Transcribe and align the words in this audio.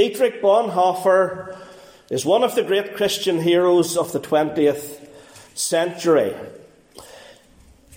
Dietrich 0.00 0.40
Bonhoeffer 0.40 1.58
is 2.08 2.24
one 2.24 2.42
of 2.42 2.54
the 2.54 2.62
great 2.62 2.96
Christian 2.96 3.38
heroes 3.38 3.98
of 3.98 4.12
the 4.12 4.18
20th 4.18 5.06
century. 5.54 6.34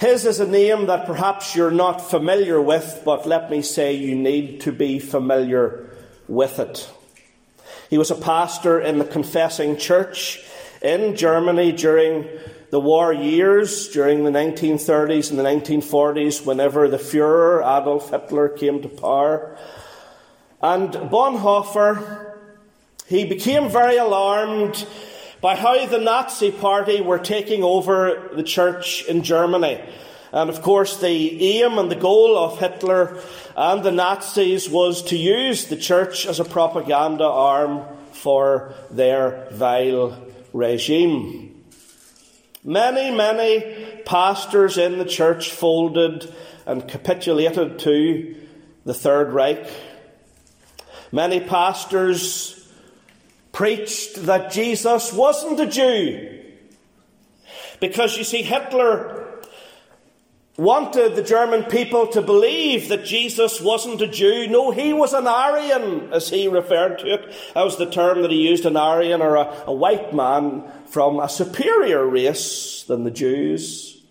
His 0.02 0.26
is 0.26 0.42
a 0.42 0.46
name 0.46 0.88
that 0.88 1.06
perhaps 1.06 1.56
you're 1.56 1.72
not 1.72 2.00
familiar 2.00 2.62
with, 2.62 3.04
but 3.06 3.26
let 3.26 3.50
me 3.50 3.62
say 3.62 3.94
you 3.94 4.16
need 4.16 4.60
to 4.64 4.74
be 4.74 5.00
familiar 5.00 5.90
with 6.28 6.60
it. 6.60 6.92
He 7.90 7.98
was 7.98 8.12
a 8.12 8.16
pastor 8.16 8.82
in 8.82 8.98
the 8.98 9.06
Confessing 9.06 9.78
Church 9.78 10.44
in 10.82 11.16
Germany 11.16 11.72
during 11.72 12.28
the 12.70 12.82
war 12.82 13.14
years, 13.14 13.88
during 13.88 14.26
the 14.26 14.32
1930s 14.32 15.30
and 15.30 15.40
the 15.40 15.44
1940s, 15.44 16.46
whenever 16.46 16.90
the 16.90 16.98
Fuhrer, 16.98 17.62
Adolf 17.62 18.10
Hitler, 18.10 18.50
came 18.50 18.82
to 18.82 18.90
power. 18.90 19.58
And 20.64 20.94
Bonhoeffer, 20.94 22.36
he 23.06 23.26
became 23.26 23.70
very 23.70 23.98
alarmed 23.98 24.88
by 25.42 25.58
how 25.58 25.86
the 25.86 26.00
Nazi 26.00 26.52
Party 26.52 27.02
were 27.02 27.20
taking 27.20 27.64
over 27.64 28.30
the 28.34 28.44
church 28.44 29.04
in 29.10 29.24
Germany. 29.24 29.84
And 30.32 30.50
of 30.50 30.62
course, 30.62 31.02
the 31.02 31.60
aim 31.60 31.78
and 31.78 31.92
the 31.92 31.98
goal 31.98 32.38
of 32.38 32.60
Hitler 32.60 33.20
and 33.58 33.84
the 33.84 33.92
Nazis 33.92 34.70
was 34.70 35.04
to 35.04 35.18
use 35.18 35.66
the 35.66 35.76
church 35.76 36.26
as 36.26 36.40
a 36.40 36.46
propaganda 36.46 37.26
arm 37.26 37.86
for 38.14 38.74
their 38.90 39.50
vile 39.52 40.18
regime. 40.54 41.62
Many, 42.64 43.12
many 43.12 44.02
pastors 44.06 44.78
in 44.78 44.98
the 44.98 45.04
church 45.04 45.52
folded 45.52 46.34
and 46.66 46.88
capitulated 46.88 47.80
to 47.80 48.36
the 48.86 48.94
Third 48.94 49.34
Reich. 49.34 49.68
Many 51.14 51.42
pastors 51.42 52.68
preached 53.52 54.26
that 54.26 54.52
Jesus 54.52 55.14
wasn't 55.14 55.60
a 55.60 55.68
Jew. 55.68 56.42
Because 57.80 58.18
you 58.18 58.24
see, 58.24 58.42
Hitler 58.42 59.44
wanted 60.58 61.16
the 61.16 61.22
German 61.22 61.66
people 61.66 62.08
to 62.08 62.22
believe 62.24 62.90
that 62.90 63.06
Jesus 63.06 63.62
wasn't 63.62 64.02
a 64.02 64.08
Jew. 64.08 64.48
No, 64.48 64.72
he 64.72 64.92
was 64.92 65.14
an 65.14 65.28
Aryan, 65.28 66.12
as 66.12 66.30
he 66.30 66.48
referred 66.48 66.98
to 67.00 67.14
it. 67.14 67.32
That 67.54 67.64
was 67.64 67.78
the 67.78 67.92
term 67.92 68.24
that 68.24 68.32
he 68.32 68.48
used, 68.50 68.66
an 68.66 68.76
Aryan, 68.76 69.22
or 69.22 69.36
a, 69.36 69.66
a 69.68 69.74
white 69.74 70.16
man 70.16 70.64
from 70.88 71.20
a 71.20 71.30
superior 71.30 72.08
race 72.08 72.86
than 72.88 73.04
the 73.04 73.12
Jews. 73.12 74.02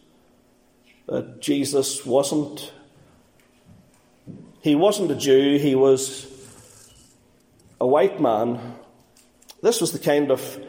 That 1.08 1.40
Jesus 1.40 2.06
wasn't. 2.06 2.72
He 4.60 4.76
wasn't 4.76 5.10
a 5.10 5.16
Jew, 5.16 5.58
he 5.58 5.74
was 5.74 6.31
a 7.82 7.86
white 7.86 8.20
man. 8.20 8.76
This 9.60 9.80
was 9.80 9.90
the 9.90 9.98
kind 9.98 10.30
of 10.30 10.64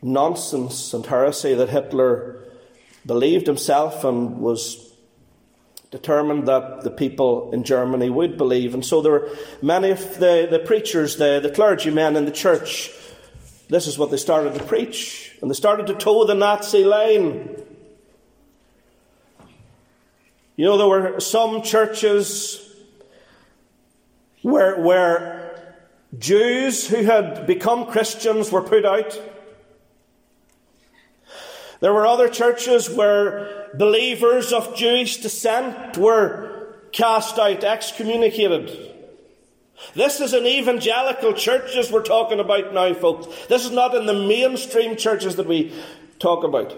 nonsense 0.00 0.94
and 0.94 1.04
heresy 1.04 1.52
that 1.54 1.68
Hitler 1.68 2.44
believed 3.04 3.48
himself 3.48 4.04
and 4.04 4.38
was 4.38 4.94
determined 5.90 6.46
that 6.46 6.82
the 6.82 6.92
people 6.92 7.50
in 7.52 7.64
Germany 7.64 8.08
would 8.08 8.38
believe. 8.38 8.72
And 8.72 8.86
so 8.86 9.02
there 9.02 9.10
were 9.10 9.36
many 9.60 9.90
of 9.90 10.18
the, 10.18 10.46
the 10.48 10.60
preachers, 10.60 11.16
the, 11.16 11.40
the 11.42 11.50
clergymen 11.50 12.14
in 12.14 12.24
the 12.24 12.30
church, 12.30 12.92
this 13.68 13.88
is 13.88 13.98
what 13.98 14.12
they 14.12 14.16
started 14.16 14.54
to 14.54 14.62
preach. 14.62 15.36
And 15.42 15.50
they 15.50 15.54
started 15.54 15.88
to 15.88 15.94
toe 15.94 16.24
the 16.24 16.34
Nazi 16.34 16.84
line. 16.84 17.64
You 20.54 20.66
know, 20.66 20.78
there 20.78 20.86
were 20.86 21.18
some 21.18 21.62
churches 21.62 22.62
where, 24.42 24.80
where 24.80 25.45
Jews 26.18 26.88
who 26.88 27.02
had 27.04 27.46
become 27.46 27.86
Christians 27.86 28.50
were 28.50 28.62
put 28.62 28.84
out. 28.84 29.20
There 31.80 31.92
were 31.92 32.06
other 32.06 32.28
churches 32.28 32.88
where 32.88 33.68
believers 33.74 34.52
of 34.52 34.76
Jewish 34.76 35.18
descent 35.18 35.96
were 35.98 36.76
cast 36.92 37.38
out, 37.38 37.64
excommunicated. 37.64 38.94
This 39.94 40.20
is 40.20 40.32
an 40.32 40.46
evangelical 40.46 41.34
churches 41.34 41.92
we're 41.92 42.02
talking 42.02 42.40
about 42.40 42.72
now, 42.72 42.94
folks. 42.94 43.26
This 43.46 43.64
is 43.64 43.72
not 43.72 43.94
in 43.94 44.06
the 44.06 44.14
mainstream 44.14 44.96
churches 44.96 45.36
that 45.36 45.46
we 45.46 45.74
talk 46.18 46.44
about 46.44 46.74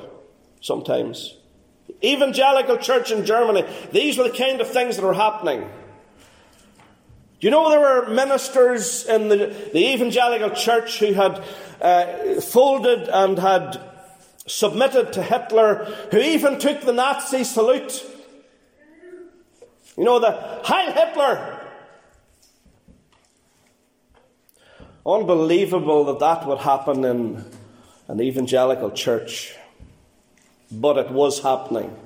sometimes. 0.61 1.37
Evangelical 2.03 2.77
church 2.77 3.13
in 3.13 3.25
Germany, 3.25 3.65
these 3.93 4.19
were 4.19 4.25
the 4.25 4.37
kind 4.37 4.61
of 4.61 4.69
things 4.69 4.97
that 4.97 5.05
were 5.05 5.15
happening. 5.15 5.69
You 7.41 7.51
know 7.51 7.71
there 7.71 7.81
were 7.81 8.09
ministers 8.09 9.07
in 9.07 9.29
the, 9.29 9.55
the 9.73 9.93
evangelical 9.95 10.51
church 10.51 10.99
who 10.99 11.13
had 11.13 11.45
uh, 11.81 12.41
folded 12.41 13.09
and 13.09 13.39
had 13.39 13.81
submitted 14.47 15.13
to 15.13 15.23
Hitler, 15.23 15.85
who 16.11 16.19
even 16.19 16.59
took 16.59 16.81
the 16.81 16.93
Nazi 16.93 17.45
salute. 17.45 18.05
You 19.97 20.05
know, 20.05 20.19
the 20.19 20.33
Heil 20.65 20.93
Hitler! 20.93 21.61
Unbelievable 25.07 26.05
that 26.05 26.19
that 26.19 26.47
would 26.47 26.59
happen 26.59 27.05
in 27.05 27.45
an 28.09 28.21
evangelical 28.21 28.91
church. 28.91 29.55
But 30.71 30.99
it 30.99 31.11
was 31.11 31.41
happening. 31.43 31.97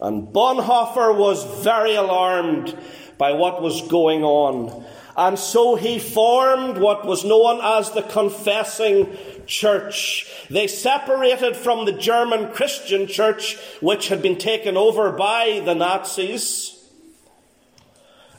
And 0.00 0.28
Bonhoeffer 0.28 1.16
was 1.16 1.44
very 1.62 1.94
alarmed 1.94 2.76
by 3.18 3.32
what 3.32 3.62
was 3.62 3.82
going 3.88 4.22
on. 4.24 4.84
And 5.16 5.38
so 5.38 5.76
he 5.76 5.98
formed 5.98 6.76
what 6.76 7.06
was 7.06 7.24
known 7.24 7.60
as 7.62 7.90
the 7.92 8.02
Confessing 8.02 9.16
church. 9.46 10.30
They 10.50 10.66
separated 10.66 11.56
from 11.56 11.84
the 11.84 11.92
German 11.92 12.52
Christian 12.52 13.06
church, 13.06 13.56
which 13.80 14.08
had 14.08 14.20
been 14.20 14.36
taken 14.36 14.76
over 14.76 15.12
by 15.12 15.62
the 15.64 15.74
Nazis. 15.74 16.72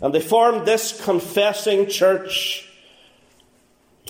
And 0.01 0.13
they 0.13 0.21
formed 0.21 0.67
this 0.67 1.03
confessing 1.03 1.87
church. 1.87 2.69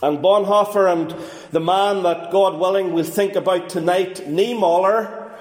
And 0.03 0.19
Bonhoeffer 0.19 0.91
and 0.91 1.15
the 1.51 1.59
man 1.59 2.03
that, 2.03 2.31
God 2.31 2.59
willing, 2.59 2.93
we'll 2.93 3.05
think 3.05 3.35
about 3.35 3.69
tonight, 3.69 4.15
Niemöller, 4.27 5.31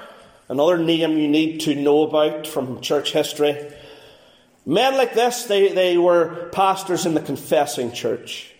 another 0.48 0.78
name 0.78 1.18
you 1.18 1.28
need 1.28 1.60
to 1.62 1.74
know 1.74 2.02
about 2.02 2.46
from 2.46 2.80
church 2.80 3.12
history. 3.12 3.72
Men 4.68 4.96
like 4.96 5.14
this, 5.14 5.44
they, 5.44 5.72
they 5.72 5.96
were 5.96 6.48
pastors 6.50 7.06
in 7.06 7.14
the 7.14 7.20
confessing 7.20 7.92
church. 7.92 8.52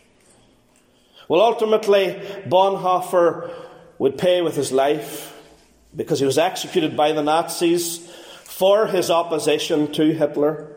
Well, 1.29 1.41
ultimately, 1.41 2.23
Bonhoeffer 2.47 3.53
would 3.99 4.17
pay 4.17 4.41
with 4.41 4.55
his 4.55 4.71
life 4.71 5.37
because 5.95 6.21
he 6.21 6.27
was 6.27 6.39
executed 6.39 6.97
by 6.97 7.11
the 7.11 7.25
Nazis 7.25 7.99
for 8.45 8.87
his 8.87 9.11
opposition 9.11 9.91
to 9.93 10.15
Hitler. 10.15 10.77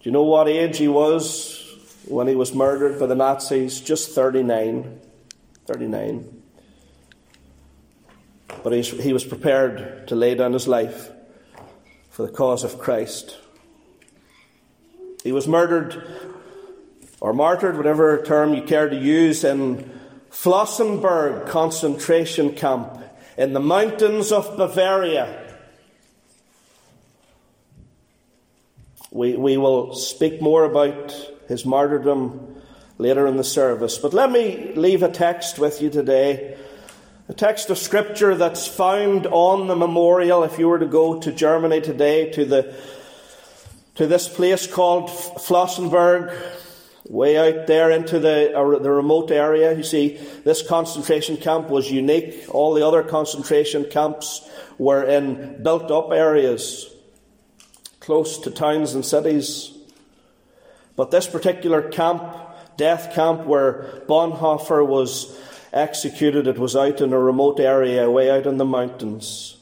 Do 0.00 0.08
you 0.08 0.10
know 0.10 0.24
what 0.24 0.48
age 0.48 0.78
he 0.78 0.88
was 0.88 1.60
when 2.08 2.26
he 2.26 2.34
was 2.34 2.52
murdered 2.52 2.98
by 2.98 3.06
the 3.06 3.14
Nazis? 3.14 3.80
Just 3.80 4.10
39. 4.10 5.00
39. 5.66 6.42
But 8.64 8.72
he 8.72 9.12
was 9.12 9.24
prepared 9.24 10.08
to 10.08 10.16
lay 10.16 10.34
down 10.34 10.52
his 10.52 10.66
life 10.66 11.10
for 12.10 12.26
the 12.26 12.32
cause 12.32 12.64
of 12.64 12.78
Christ. 12.80 13.36
He 15.24 15.32
was 15.32 15.48
murdered 15.48 16.06
or 17.18 17.32
martyred, 17.32 17.78
whatever 17.78 18.22
term 18.22 18.52
you 18.52 18.62
care 18.62 18.90
to 18.90 18.96
use, 18.96 19.42
in 19.42 19.90
Flossenburg 20.30 21.48
concentration 21.48 22.54
camp 22.54 23.02
in 23.38 23.54
the 23.54 23.60
mountains 23.60 24.30
of 24.30 24.56
Bavaria. 24.58 25.40
We, 29.10 29.34
we 29.36 29.56
will 29.56 29.94
speak 29.94 30.42
more 30.42 30.64
about 30.64 31.12
his 31.48 31.64
martyrdom 31.64 32.60
later 32.98 33.26
in 33.26 33.38
the 33.38 33.44
service. 33.44 33.96
But 33.96 34.12
let 34.12 34.30
me 34.30 34.72
leave 34.74 35.02
a 35.02 35.10
text 35.10 35.58
with 35.58 35.80
you 35.80 35.88
today. 35.88 36.58
A 37.28 37.32
text 37.32 37.70
of 37.70 37.78
scripture 37.78 38.34
that's 38.34 38.66
found 38.66 39.26
on 39.28 39.68
the 39.68 39.76
memorial. 39.76 40.44
If 40.44 40.58
you 40.58 40.68
were 40.68 40.80
to 40.80 40.86
go 40.86 41.18
to 41.20 41.32
Germany 41.32 41.80
today, 41.80 42.30
to 42.32 42.44
the 42.44 42.76
to 43.94 44.06
this 44.06 44.28
place 44.28 44.66
called 44.66 45.08
Flossenburg, 45.08 46.36
way 47.08 47.36
out 47.36 47.66
there 47.66 47.90
into 47.90 48.18
the, 48.18 48.56
uh, 48.56 48.78
the 48.78 48.90
remote 48.90 49.30
area. 49.30 49.76
You 49.76 49.82
see, 49.82 50.16
this 50.44 50.66
concentration 50.66 51.36
camp 51.36 51.68
was 51.68 51.90
unique. 51.90 52.46
All 52.48 52.74
the 52.74 52.86
other 52.86 53.02
concentration 53.02 53.84
camps 53.90 54.48
were 54.78 55.04
in 55.04 55.62
built 55.62 55.90
up 55.90 56.12
areas, 56.12 56.90
close 58.00 58.38
to 58.38 58.50
towns 58.50 58.94
and 58.94 59.04
cities. 59.04 59.70
But 60.96 61.10
this 61.10 61.26
particular 61.26 61.82
camp, 61.88 62.22
death 62.76 63.14
camp 63.14 63.44
where 63.44 64.02
Bonhoeffer 64.08 64.86
was 64.86 65.38
executed, 65.72 66.46
it 66.46 66.58
was 66.58 66.76
out 66.76 67.00
in 67.00 67.12
a 67.12 67.18
remote 67.18 67.60
area, 67.60 68.10
way 68.10 68.30
out 68.30 68.46
in 68.46 68.58
the 68.58 68.64
mountains. 68.64 69.56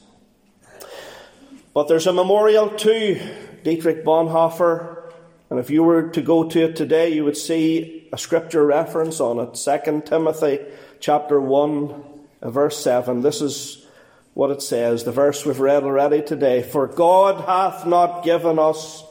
But 1.73 1.87
there's 1.87 2.07
a 2.07 2.13
memorial 2.13 2.69
to 2.69 3.19
Dietrich 3.63 4.03
Bonhoeffer 4.03 5.03
And 5.49 5.59
if 5.59 5.69
you 5.69 5.83
were 5.83 6.09
to 6.09 6.21
go 6.21 6.49
to 6.49 6.63
it 6.65 6.75
today, 6.75 7.09
you 7.09 7.23
would 7.25 7.37
see 7.37 8.07
a 8.11 8.17
scripture 8.17 8.65
reference 8.65 9.19
on 9.19 9.39
it. 9.39 9.53
2 9.53 10.01
Timothy 10.05 10.59
chapter 10.99 11.39
1, 11.39 12.03
uh, 12.41 12.49
verse 12.49 12.77
7. 12.77 13.21
This 13.21 13.41
is 13.41 13.85
what 14.33 14.49
it 14.49 14.61
says, 14.61 15.03
the 15.03 15.11
verse 15.11 15.45
we've 15.45 15.59
read 15.59 15.83
already 15.83 16.21
today. 16.21 16.63
For 16.63 16.87
God 16.87 17.45
hath 17.45 17.85
not 17.85 18.23
given 18.23 18.57
us 18.57 19.03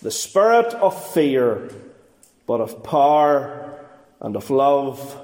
the 0.00 0.10
spirit 0.10 0.72
of 0.74 1.12
fear, 1.12 1.70
but 2.46 2.60
of 2.60 2.82
power 2.82 3.78
and 4.20 4.36
of 4.36 4.48
love 4.48 5.20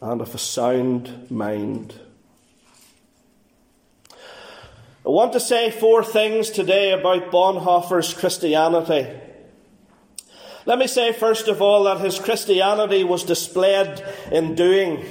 and 0.00 0.20
of 0.20 0.34
a 0.34 0.38
sound 0.38 1.30
mind. 1.30 1.94
I 5.04 5.08
want 5.08 5.32
to 5.32 5.40
say 5.40 5.72
four 5.72 6.04
things 6.04 6.50
today 6.50 6.92
about 6.92 7.32
Bonhoeffer's 7.32 8.14
Christianity. 8.14 9.08
Let 10.64 10.78
me 10.78 10.86
say, 10.86 11.12
first 11.12 11.48
of 11.48 11.60
all, 11.60 11.84
that 11.84 11.98
his 11.98 12.20
Christianity 12.20 13.02
was 13.02 13.24
displayed 13.24 14.00
in 14.30 14.54
doing. 14.54 15.04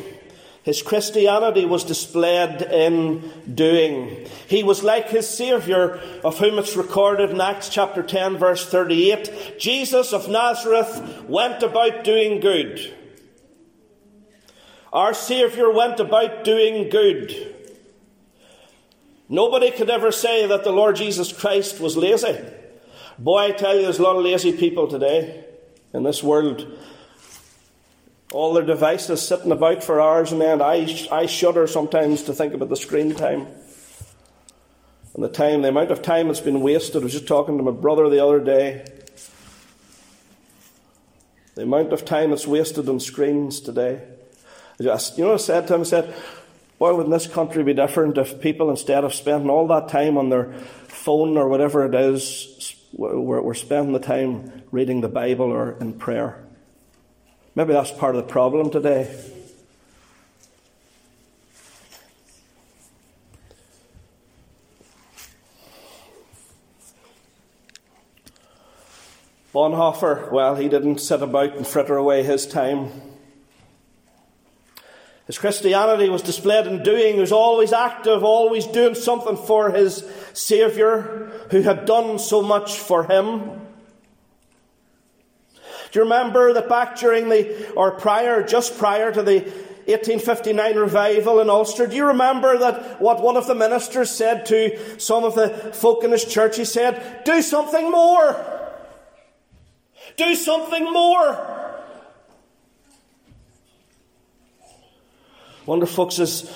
His 0.64 0.82
Christianity 0.82 1.66
was 1.66 1.84
displayed 1.84 2.62
in 2.62 3.34
doing. 3.54 4.28
He 4.48 4.64
was 4.64 4.82
like 4.82 5.10
his 5.10 5.28
Saviour, 5.28 6.00
of 6.24 6.38
whom 6.38 6.58
it's 6.58 6.78
recorded 6.78 7.32
in 7.32 7.42
Acts 7.42 7.68
chapter 7.68 8.02
10, 8.02 8.38
verse 8.38 8.66
38. 8.66 9.60
Jesus 9.60 10.14
of 10.14 10.30
Nazareth 10.30 11.26
went 11.28 11.64
about 11.64 12.06
doing 12.06 12.40
good. 12.40 12.96
Our 14.94 15.14
Saviour 15.14 15.74
went 15.74 16.00
about 16.00 16.46
doing 16.46 16.88
good. 16.88 17.58
Nobody 19.32 19.72
could 19.72 19.90
ever 19.90 20.12
say 20.12 20.46
that 20.46 20.66
the 20.66 20.74
Lord 20.74 20.98
Jesus 20.98 21.32
Christ 21.32 21.80
was 21.80 21.96
lazy. 21.96 22.38
Boy, 23.18 23.44
I 23.46 23.52
tell 23.52 23.78
you, 23.78 23.84
there's 23.84 23.98
a 23.98 24.04
lot 24.04 24.18
of 24.18 24.26
lazy 24.26 24.52
people 24.52 24.90
today 24.90 25.46
in 25.94 26.04
this 26.04 26.22
world. 26.22 26.68
All 28.34 28.54
their 28.54 28.66
devices 28.66 29.26
sitting 29.26 29.54
about 29.54 29.86
for 29.86 30.02
hours 30.02 30.34
and. 30.34 30.62
I, 30.62 30.86
I 31.10 31.28
shudder 31.28 31.66
sometimes 31.66 32.24
to 32.24 32.34
think 32.34 32.54
about 32.54 32.68
the 32.68 32.76
screen 32.76 33.16
time. 33.16 33.48
And 35.14 35.24
the 35.24 35.30
time, 35.30 35.62
the 35.62 35.70
amount 35.70 35.92
of 35.92 36.02
time 36.02 36.28
that's 36.28 36.42
been 36.42 36.60
wasted. 36.60 37.02
I 37.02 37.06
was 37.06 37.14
just 37.14 37.28
talking 37.28 37.58
to 37.58 37.64
my 37.64 37.72
brother 37.72 38.10
the 38.10 38.22
other 38.22 38.42
day. 38.42 38.86
The 41.56 41.62
amount 41.62 41.94
of 41.94 42.04
time 42.04 42.32
that's 42.32 42.48
wasted 42.48 42.90
on 42.90 43.00
screens 43.00 43.62
today. 43.62 44.02
You 44.78 44.88
know 44.88 44.94
what 44.94 45.34
I 45.34 45.38
said 45.38 45.68
to 45.68 45.76
him? 45.76 45.82
I 45.82 45.84
said, 45.86 46.14
Boy, 46.82 46.96
wouldn't 46.96 47.14
this 47.14 47.28
country 47.28 47.62
be 47.62 47.76
different 47.76 48.18
if 48.18 48.42
people, 48.42 48.72
instead 48.72 49.04
of 49.04 49.14
spending 49.14 49.52
all 49.52 49.68
that 49.68 49.88
time 49.88 50.18
on 50.18 50.30
their 50.30 50.52
phone 50.88 51.38
or 51.38 51.48
whatever 51.48 51.86
it 51.86 51.94
is, 51.94 52.76
were 52.92 53.54
spending 53.54 53.94
the 53.94 54.00
time 54.00 54.64
reading 54.72 55.02
the 55.02 55.08
Bible 55.08 55.52
or 55.52 55.78
in 55.80 55.94
prayer? 55.94 56.44
Maybe 57.54 57.72
that's 57.72 57.92
part 57.92 58.16
of 58.16 58.26
the 58.26 58.28
problem 58.28 58.72
today. 58.72 59.16
Bonhoeffer, 69.54 70.32
well, 70.32 70.56
he 70.56 70.68
didn't 70.68 70.98
sit 70.98 71.22
about 71.22 71.56
and 71.56 71.68
fritter 71.68 71.96
away 71.96 72.24
his 72.24 72.48
time. 72.48 73.11
His 75.32 75.38
Christianity 75.38 76.10
was 76.10 76.22
displayed 76.22 76.68
in 76.68 76.84
doing. 76.84 77.14
He 77.14 77.22
was 77.22 77.32
always 77.32 77.72
active, 77.72 78.22
always 78.22 78.68
doing 78.68 78.96
something 78.96 79.38
for 79.38 79.72
his 79.72 80.04
Saviour 80.34 81.32
who 81.52 81.62
had 81.62 81.86
done 81.86 82.20
so 82.20 82.42
much 82.42 82.78
for 82.78 83.06
him. 83.06 83.62
Do 85.92 86.00
you 86.00 86.02
remember 86.02 86.52
that 86.52 86.68
back 86.68 86.98
during 87.00 87.30
the, 87.30 87.72
or 87.76 87.92
prior, 87.92 88.46
just 88.46 88.78
prior 88.78 89.10
to 89.14 89.24
the 89.24 89.40
1859 89.40 90.76
revival 90.76 91.40
in 91.40 91.50
Ulster, 91.50 91.88
do 91.88 91.96
you 91.96 92.08
remember 92.08 92.58
that 92.58 93.02
what 93.02 93.22
one 93.22 93.38
of 93.38 93.48
the 93.48 93.56
ministers 93.56 94.12
said 94.12 94.46
to 94.48 95.00
some 95.00 95.24
of 95.24 95.36
the 95.36 95.48
folk 95.48 96.04
in 96.04 96.12
his 96.12 96.26
church? 96.26 96.58
He 96.58 96.66
said, 96.66 97.24
Do 97.24 97.42
something 97.42 97.90
more! 97.90 98.36
Do 100.18 100.36
something 100.36 100.92
more! 100.92 101.61
Wonder, 105.68 105.86
folks, 105.86 106.18
is, 106.18 106.52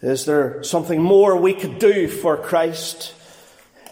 is 0.00 0.24
there 0.24 0.62
something 0.62 1.02
more 1.02 1.36
we 1.36 1.52
could 1.52 1.78
do 1.78 2.08
for 2.08 2.38
Christ 2.38 3.12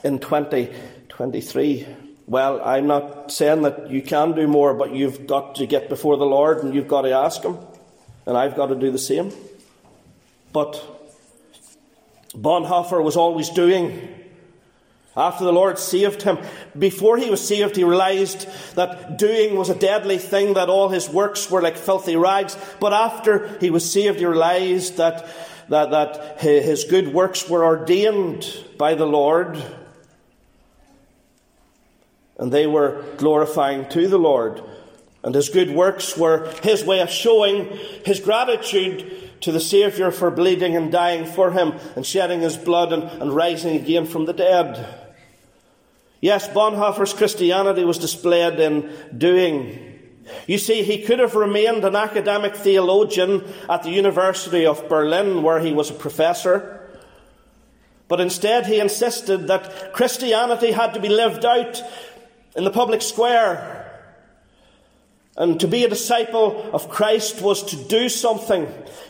in 0.02 0.18
2023? 0.18 1.86
Well, 2.26 2.62
I'm 2.64 2.86
not 2.86 3.30
saying 3.30 3.62
that 3.62 3.90
you 3.90 4.00
can 4.00 4.32
do 4.32 4.48
more, 4.48 4.72
but 4.72 4.94
you've 4.94 5.26
got 5.26 5.56
to 5.56 5.66
get 5.66 5.90
before 5.90 6.16
the 6.16 6.24
Lord 6.24 6.64
and 6.64 6.74
you've 6.74 6.88
got 6.88 7.02
to 7.02 7.10
ask 7.10 7.42
Him. 7.42 7.58
And 8.24 8.34
I've 8.34 8.56
got 8.56 8.68
to 8.68 8.74
do 8.74 8.90
the 8.90 8.98
same. 8.98 9.30
But 10.54 10.82
Bonhoeffer 12.34 13.04
was 13.04 13.18
always 13.18 13.50
doing. 13.50 14.13
After 15.16 15.44
the 15.44 15.52
Lord 15.52 15.78
saved 15.78 16.22
him, 16.22 16.38
before 16.76 17.16
he 17.16 17.30
was 17.30 17.46
saved, 17.46 17.76
he 17.76 17.84
realized 17.84 18.48
that 18.74 19.16
doing 19.16 19.56
was 19.56 19.70
a 19.70 19.78
deadly 19.78 20.18
thing, 20.18 20.54
that 20.54 20.68
all 20.68 20.88
his 20.88 21.08
works 21.08 21.50
were 21.50 21.62
like 21.62 21.76
filthy 21.76 22.16
rags. 22.16 22.56
But 22.80 22.92
after 22.92 23.56
he 23.58 23.70
was 23.70 23.88
saved, 23.88 24.18
he 24.18 24.26
realized 24.26 24.96
that, 24.96 25.26
that, 25.68 25.90
that 25.90 26.40
his 26.40 26.84
good 26.84 27.14
works 27.14 27.48
were 27.48 27.64
ordained 27.64 28.46
by 28.76 28.94
the 28.94 29.06
Lord 29.06 29.62
and 32.38 32.52
they 32.52 32.66
were 32.66 33.04
glorifying 33.16 33.88
to 33.90 34.08
the 34.08 34.18
Lord. 34.18 34.62
And 35.22 35.34
his 35.34 35.48
good 35.48 35.70
works 35.70 36.16
were 36.16 36.52
his 36.62 36.84
way 36.84 37.00
of 37.00 37.08
showing 37.08 37.66
his 38.04 38.20
gratitude 38.20 39.30
to 39.40 39.52
the 39.52 39.60
Saviour 39.60 40.10
for 40.10 40.30
bleeding 40.30 40.76
and 40.76 40.92
dying 40.92 41.24
for 41.24 41.52
him 41.52 41.74
and 41.96 42.04
shedding 42.04 42.40
his 42.40 42.56
blood 42.56 42.92
and, 42.92 43.04
and 43.04 43.34
rising 43.34 43.76
again 43.76 44.06
from 44.06 44.26
the 44.26 44.32
dead. 44.32 45.02
Yes, 46.24 46.48
Bonhoeffer's 46.48 47.12
Christianity 47.12 47.84
was 47.84 47.98
displayed 47.98 48.58
in 48.58 48.90
doing. 49.14 50.00
You 50.46 50.56
see, 50.56 50.82
he 50.82 51.02
could 51.02 51.18
have 51.18 51.34
remained 51.34 51.84
an 51.84 51.94
academic 51.94 52.56
theologian 52.56 53.44
at 53.68 53.82
the 53.82 53.90
University 53.90 54.64
of 54.64 54.88
Berlin, 54.88 55.42
where 55.42 55.60
he 55.60 55.74
was 55.74 55.90
a 55.90 55.92
professor. 55.92 56.80
But 58.08 58.22
instead, 58.22 58.64
he 58.64 58.80
insisted 58.80 59.48
that 59.48 59.92
Christianity 59.92 60.72
had 60.72 60.94
to 60.94 61.00
be 61.00 61.10
lived 61.10 61.44
out 61.44 61.82
in 62.56 62.64
the 62.64 62.70
public 62.70 63.02
square. 63.02 63.82
And 65.36 65.60
to 65.60 65.68
be 65.68 65.84
a 65.84 65.90
disciple 65.90 66.70
of 66.72 66.88
Christ 66.88 67.42
was 67.42 67.62
to 67.64 67.76
do 67.76 68.08
something. 68.08 68.66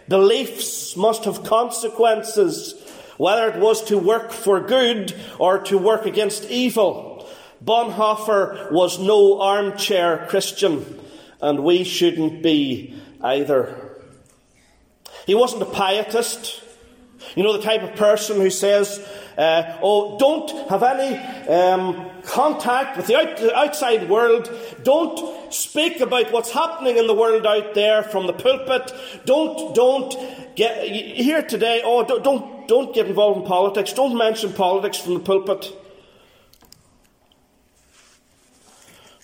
Beliefs 0.08 0.96
must 0.96 1.26
have 1.26 1.44
consequences, 1.44 2.74
whether 3.16 3.48
it 3.48 3.60
was 3.60 3.84
to 3.84 3.98
work 3.98 4.32
for 4.32 4.60
good 4.60 5.14
or 5.38 5.58
to 5.60 5.78
work 5.78 6.06
against 6.06 6.50
evil. 6.50 7.28
Bonhoeffer 7.64 8.70
was 8.72 8.98
no 8.98 9.40
armchair 9.40 10.26
Christian, 10.28 11.00
and 11.40 11.64
we 11.64 11.84
shouldn't 11.84 12.42
be 12.42 12.94
either. 13.22 13.94
He 15.26 15.34
wasn't 15.34 15.62
a 15.62 15.66
pietist. 15.66 16.62
You 17.34 17.42
know, 17.42 17.54
the 17.56 17.62
type 17.62 17.82
of 17.82 17.96
person 17.96 18.36
who 18.36 18.50
says, 18.50 19.00
uh, 19.38 19.78
oh, 19.82 20.18
don't 20.18 20.68
have 20.68 20.82
any 20.82 21.16
um, 21.48 22.10
contact 22.22 22.96
with 22.96 23.06
the 23.06 23.16
out- 23.16 23.54
outside 23.54 24.10
world. 24.10 24.50
Don't 24.82 25.52
speak 25.52 26.00
about 26.00 26.32
what's 26.32 26.50
happening 26.50 26.98
in 26.98 27.06
the 27.06 27.14
world 27.14 27.46
out 27.46 27.74
there 27.74 28.02
from 28.02 28.26
the 28.26 28.34
pulpit. 28.34 28.92
Don't, 29.24 29.74
don't 29.74 30.14
get 30.54 30.86
here 30.86 31.42
today. 31.42 31.80
Oh, 31.82 32.04
don't, 32.04 32.22
don't, 32.22 32.53
don't 32.66 32.94
get 32.94 33.06
involved 33.06 33.40
in 33.40 33.46
politics. 33.46 33.92
Don't 33.92 34.16
mention 34.16 34.52
politics 34.52 34.98
from 34.98 35.14
the 35.14 35.20
pulpit. 35.20 35.72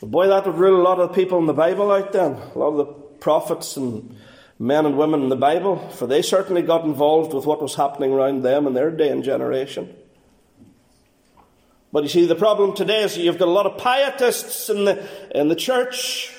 boy, 0.03 0.29
that 0.29 0.47
would 0.47 0.57
rule 0.57 0.81
a 0.81 0.83
lot 0.83 0.99
of 0.99 1.11
the 1.11 1.15
people 1.15 1.39
in 1.39 1.47
the 1.47 1.53
Bible 1.53 1.93
out 1.93 2.13
then. 2.13 2.33
A 2.33 2.59
lot 2.59 2.69
of 2.69 2.77
the 2.79 2.87
prophets 3.21 3.77
and 3.77 4.17
men 4.59 4.87
and 4.87 4.97
women 4.97 5.23
in 5.23 5.29
the 5.29 5.37
Bible, 5.37 5.77
for 5.91 6.07
they 6.07 6.23
certainly 6.23 6.63
got 6.63 6.85
involved 6.85 7.35
with 7.35 7.47
what 7.47 7.63
was 7.63 7.75
happening 7.75 8.13
around 8.13 8.43
them 8.43 8.67
in 8.67 8.75
their 8.75 8.91
day 8.91 9.09
and 9.09 9.23
generation. 9.23 9.95
But 11.93 12.05
you 12.05 12.09
see, 12.09 12.27
the 12.27 12.37
problem 12.37 12.75
today 12.75 13.03
is 13.03 13.19
you've 13.19 13.39
got 13.39 13.49
a 13.49 13.51
lot 13.51 13.67
of 13.67 13.79
pietists 13.79 14.69
in 14.69 14.85
the, 14.85 15.09
in 15.35 15.49
the 15.49 15.57
church. 15.57 16.35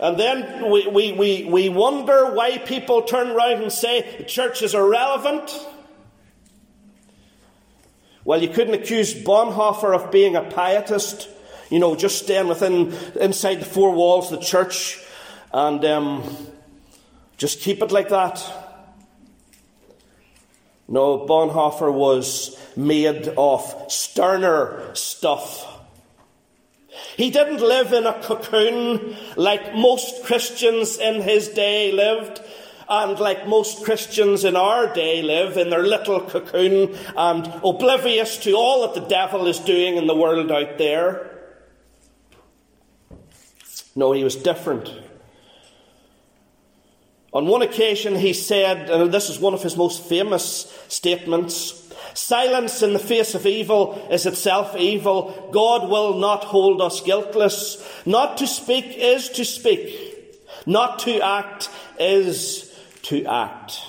And 0.00 0.18
then 0.18 0.70
we, 0.70 0.88
we, 0.88 1.12
we, 1.12 1.44
we 1.44 1.68
wonder 1.68 2.34
why 2.34 2.58
people 2.58 3.02
turn 3.02 3.28
around 3.28 3.62
and 3.62 3.70
say 3.70 4.16
the 4.18 4.24
church 4.24 4.62
is 4.62 4.74
irrelevant. 4.74 5.54
Well, 8.24 8.42
you 8.42 8.48
couldn't 8.48 8.74
accuse 8.74 9.14
Bonhoeffer 9.14 9.94
of 9.94 10.10
being 10.10 10.36
a 10.36 10.42
pietist, 10.42 11.28
you 11.70 11.78
know, 11.78 11.96
just 11.96 12.22
staying 12.24 12.48
within 12.48 12.92
inside 13.20 13.56
the 13.56 13.64
four 13.64 13.92
walls 13.92 14.30
of 14.30 14.40
the 14.40 14.44
church 14.44 15.02
and 15.52 15.84
um, 15.84 16.36
just 17.38 17.60
keep 17.60 17.82
it 17.82 17.92
like 17.92 18.10
that. 18.10 18.44
No, 20.86 21.20
Bonhoeffer 21.20 21.92
was 21.92 22.58
made 22.76 23.28
of 23.38 23.84
sterner 23.88 24.94
stuff. 24.94 25.66
He 27.16 27.30
didn't 27.30 27.60
live 27.60 27.92
in 27.92 28.06
a 28.06 28.20
cocoon 28.20 29.16
like 29.36 29.74
most 29.74 30.24
Christians 30.24 30.98
in 30.98 31.22
his 31.22 31.48
day 31.48 31.92
lived, 31.92 32.40
and 32.90 33.18
like 33.18 33.46
most 33.46 33.84
Christians 33.84 34.44
in 34.44 34.56
our 34.56 34.92
day 34.92 35.22
live 35.22 35.56
in 35.56 35.70
their 35.70 35.82
little 35.82 36.20
cocoon 36.20 36.96
and 37.16 37.46
oblivious 37.64 38.36
to 38.38 38.54
all 38.54 38.82
that 38.82 39.00
the 39.00 39.08
devil 39.08 39.46
is 39.46 39.60
doing 39.60 39.96
in 39.96 40.06
the 40.06 40.14
world 40.14 40.50
out 40.50 40.76
there. 40.76 41.38
No, 43.94 44.12
he 44.12 44.24
was 44.24 44.36
different. 44.36 44.92
On 47.32 47.46
one 47.46 47.62
occasion, 47.62 48.16
he 48.16 48.32
said, 48.32 48.90
and 48.90 49.14
this 49.14 49.30
is 49.30 49.38
one 49.38 49.54
of 49.54 49.62
his 49.62 49.76
most 49.76 50.02
famous 50.08 50.76
statements 50.88 51.80
Silence 52.14 52.82
in 52.82 52.92
the 52.92 52.98
face 52.98 53.34
of 53.34 53.46
evil 53.46 54.08
is 54.10 54.26
itself 54.26 54.76
evil. 54.76 55.48
God 55.52 55.88
will 55.88 56.18
not 56.18 56.44
hold 56.44 56.80
us 56.80 57.00
guiltless. 57.00 57.86
Not 58.04 58.38
to 58.38 58.46
speak 58.46 58.96
is 58.96 59.28
to 59.30 59.44
speak. 59.44 60.38
Not 60.66 61.00
to 61.00 61.20
act 61.20 61.70
is 61.98 62.69
to 63.02 63.24
act. 63.24 63.80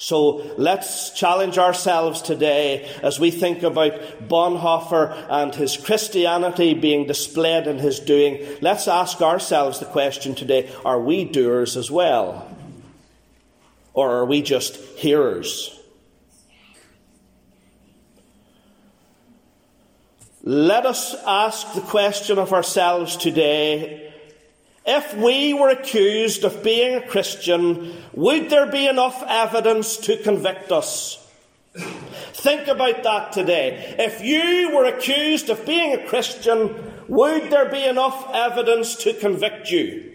So 0.00 0.36
let's 0.56 1.10
challenge 1.10 1.58
ourselves 1.58 2.22
today 2.22 2.90
as 3.02 3.20
we 3.20 3.30
think 3.30 3.62
about 3.62 3.92
Bonhoeffer 4.28 5.26
and 5.28 5.54
his 5.54 5.76
Christianity 5.76 6.72
being 6.72 7.06
displayed 7.06 7.66
in 7.66 7.78
his 7.78 8.00
doing. 8.00 8.46
Let's 8.62 8.88
ask 8.88 9.20
ourselves 9.20 9.78
the 9.78 9.84
question 9.84 10.34
today 10.34 10.70
are 10.86 10.98
we 10.98 11.26
doers 11.26 11.76
as 11.76 11.90
well? 11.90 12.48
Or 13.92 14.10
are 14.12 14.24
we 14.24 14.40
just 14.40 14.76
hearers? 14.96 15.78
Let 20.42 20.86
us 20.86 21.14
ask 21.26 21.74
the 21.74 21.82
question 21.82 22.38
of 22.38 22.54
ourselves 22.54 23.18
today 23.18 24.09
if 24.86 25.14
we 25.14 25.54
were 25.54 25.68
accused 25.68 26.44
of 26.44 26.62
being 26.62 26.96
a 26.96 27.06
Christian, 27.06 27.94
would 28.12 28.50
there 28.50 28.66
be 28.66 28.86
enough 28.86 29.22
evidence 29.26 29.96
to 29.98 30.16
convict 30.16 30.72
us? 30.72 31.16
Think 31.74 32.68
about 32.68 33.02
that 33.02 33.32
today. 33.32 33.94
If 33.98 34.22
you 34.22 34.74
were 34.74 34.86
accused 34.86 35.50
of 35.50 35.64
being 35.66 35.94
a 35.94 36.06
Christian, 36.06 36.92
would 37.08 37.50
there 37.50 37.68
be 37.68 37.84
enough 37.84 38.28
evidence 38.32 38.96
to 38.96 39.12
convict 39.14 39.70
you? 39.70 40.10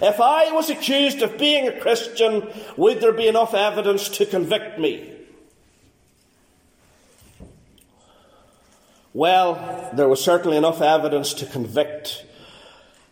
If 0.00 0.20
I 0.20 0.52
was 0.52 0.70
accused 0.70 1.22
of 1.22 1.38
being 1.38 1.66
a 1.66 1.80
Christian, 1.80 2.48
would 2.76 3.00
there 3.00 3.12
be 3.12 3.28
enough 3.28 3.54
evidence 3.54 4.08
to 4.10 4.26
convict 4.26 4.78
me? 4.78 5.12
Well, 9.12 9.90
there 9.92 10.08
was 10.08 10.22
certainly 10.22 10.56
enough 10.56 10.80
evidence 10.80 11.34
to 11.34 11.46
convict 11.46 12.24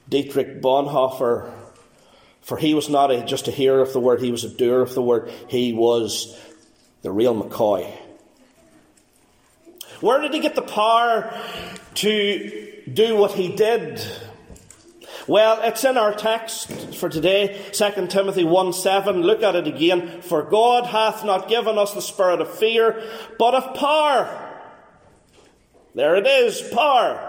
Dietrich 0.08 0.62
Bonhoeffer, 0.62 1.52
for 2.40 2.56
he 2.56 2.74
was 2.74 2.88
not 2.88 3.10
a, 3.10 3.24
just 3.24 3.48
a 3.48 3.50
hearer 3.50 3.80
of 3.80 3.92
the 3.92 4.00
word, 4.00 4.22
he 4.22 4.32
was 4.32 4.44
a 4.44 4.48
doer 4.48 4.80
of 4.80 4.94
the 4.94 5.02
word. 5.02 5.30
He 5.48 5.72
was 5.72 6.38
the 7.02 7.10
real 7.10 7.40
McCoy. 7.40 7.92
Where 10.00 10.20
did 10.20 10.32
he 10.32 10.40
get 10.40 10.54
the 10.54 10.62
power 10.62 11.36
to 11.94 12.72
do 12.92 13.16
what 13.16 13.32
he 13.32 13.54
did? 13.54 14.00
Well, 15.26 15.60
it's 15.62 15.84
in 15.84 15.98
our 15.98 16.14
text 16.14 16.94
for 16.94 17.10
today, 17.10 17.60
2 17.72 18.06
Timothy 18.06 18.44
1 18.44 18.72
7. 18.72 19.22
Look 19.22 19.42
at 19.42 19.56
it 19.56 19.66
again. 19.66 20.22
For 20.22 20.42
God 20.42 20.86
hath 20.86 21.24
not 21.24 21.48
given 21.48 21.76
us 21.76 21.92
the 21.92 22.00
spirit 22.00 22.40
of 22.40 22.56
fear, 22.58 23.02
but 23.38 23.54
of 23.54 23.74
power. 23.74 24.44
There 25.94 26.16
it 26.16 26.26
is, 26.26 26.62
power. 26.72 27.27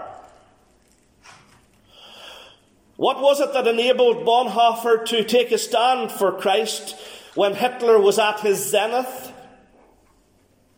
What 3.00 3.22
was 3.22 3.40
it 3.40 3.54
that 3.54 3.66
enabled 3.66 4.26
Bonhoeffer 4.26 5.06
to 5.06 5.24
take 5.24 5.52
a 5.52 5.56
stand 5.56 6.12
for 6.12 6.32
Christ 6.32 6.94
when 7.34 7.54
Hitler 7.54 7.98
was 7.98 8.18
at 8.18 8.40
his 8.40 8.62
zenith? 8.62 9.32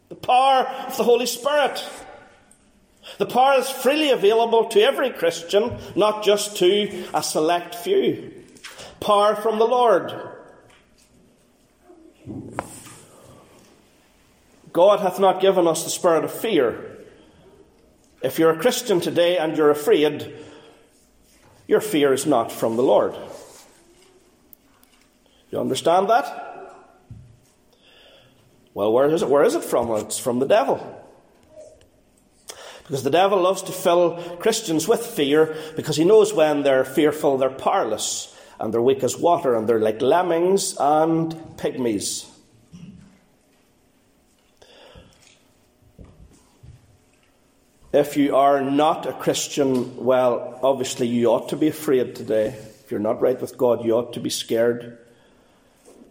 The 0.09 0.14
power 0.14 0.69
of 0.87 0.97
the 0.97 1.02
Holy 1.02 1.26
Spirit. 1.26 1.85
The 3.19 3.26
power 3.26 3.59
is 3.59 3.69
freely 3.69 4.11
available 4.11 4.67
to 4.67 4.81
every 4.81 5.11
Christian, 5.11 5.76
not 5.97 6.23
just 6.23 6.59
to 6.59 7.07
a 7.12 7.25
select 7.25 7.75
few. 7.75 8.33
Power 9.00 9.35
from 9.35 9.59
the 9.59 9.64
Lord. 9.64 10.12
God 14.73 15.00
hath 15.00 15.19
not 15.19 15.41
given 15.41 15.67
us 15.67 15.83
the 15.83 15.91
spirit 15.91 16.23
of 16.23 16.33
fear. 16.33 16.99
If 18.23 18.38
you're 18.38 18.52
a 18.52 18.61
Christian 18.61 19.00
today 19.00 19.38
and 19.38 19.57
you're 19.57 19.71
afraid, 19.71 20.33
your 21.73 21.81
fear 21.81 22.12
is 22.12 22.26
not 22.26 22.52
from 22.52 22.76
the 22.76 22.83
Lord. 22.83 23.14
You 25.50 25.59
understand 25.59 26.11
that? 26.11 26.26
Well, 28.75 28.93
where 28.93 29.09
is 29.09 29.23
it? 29.23 29.29
Where 29.29 29.43
is 29.43 29.55
it 29.55 29.64
from? 29.64 29.91
It's 29.93 30.19
from 30.19 30.38
the 30.38 30.47
devil. 30.47 30.79
Because 32.83 33.05
the 33.05 33.11
devil 33.11 33.41
loves 33.41 33.62
to 33.62 33.73
fill 33.73 34.37
Christians 34.38 34.87
with 34.87 35.00
fear 35.00 35.57
because 35.75 35.97
he 35.97 36.05
knows 36.05 36.35
when 36.35 36.62
they're 36.62 36.85
fearful, 36.85 37.38
they're 37.38 37.49
powerless 37.49 38.37
and 38.61 38.73
they're 38.73 38.83
weak 38.83 39.02
as 39.02 39.17
water 39.17 39.55
and 39.55 39.67
they're 39.67 39.81
like 39.81 40.02
lemmings 40.02 40.76
and 40.79 41.33
pygmies. 41.57 42.29
If 47.93 48.17
you 48.17 48.37
are 48.37 48.63
not 48.63 49.05
a 49.05 49.13
Christian, 49.13 50.03
well, 50.03 50.59
obviously 50.63 51.07
you 51.09 51.27
ought 51.27 51.51
to 51.51 51.57
be 51.57 51.69
afraid 51.69 52.17
today. 52.17 52.47
If 52.47 52.91
you're 52.91 53.01
not 53.01 53.21
right 53.21 53.39
with 53.39 53.59
God, 53.59 53.85
you 53.85 53.93
ought 53.93 54.15
to 54.15 54.21
be 54.21 54.31
scared. 54.31 54.97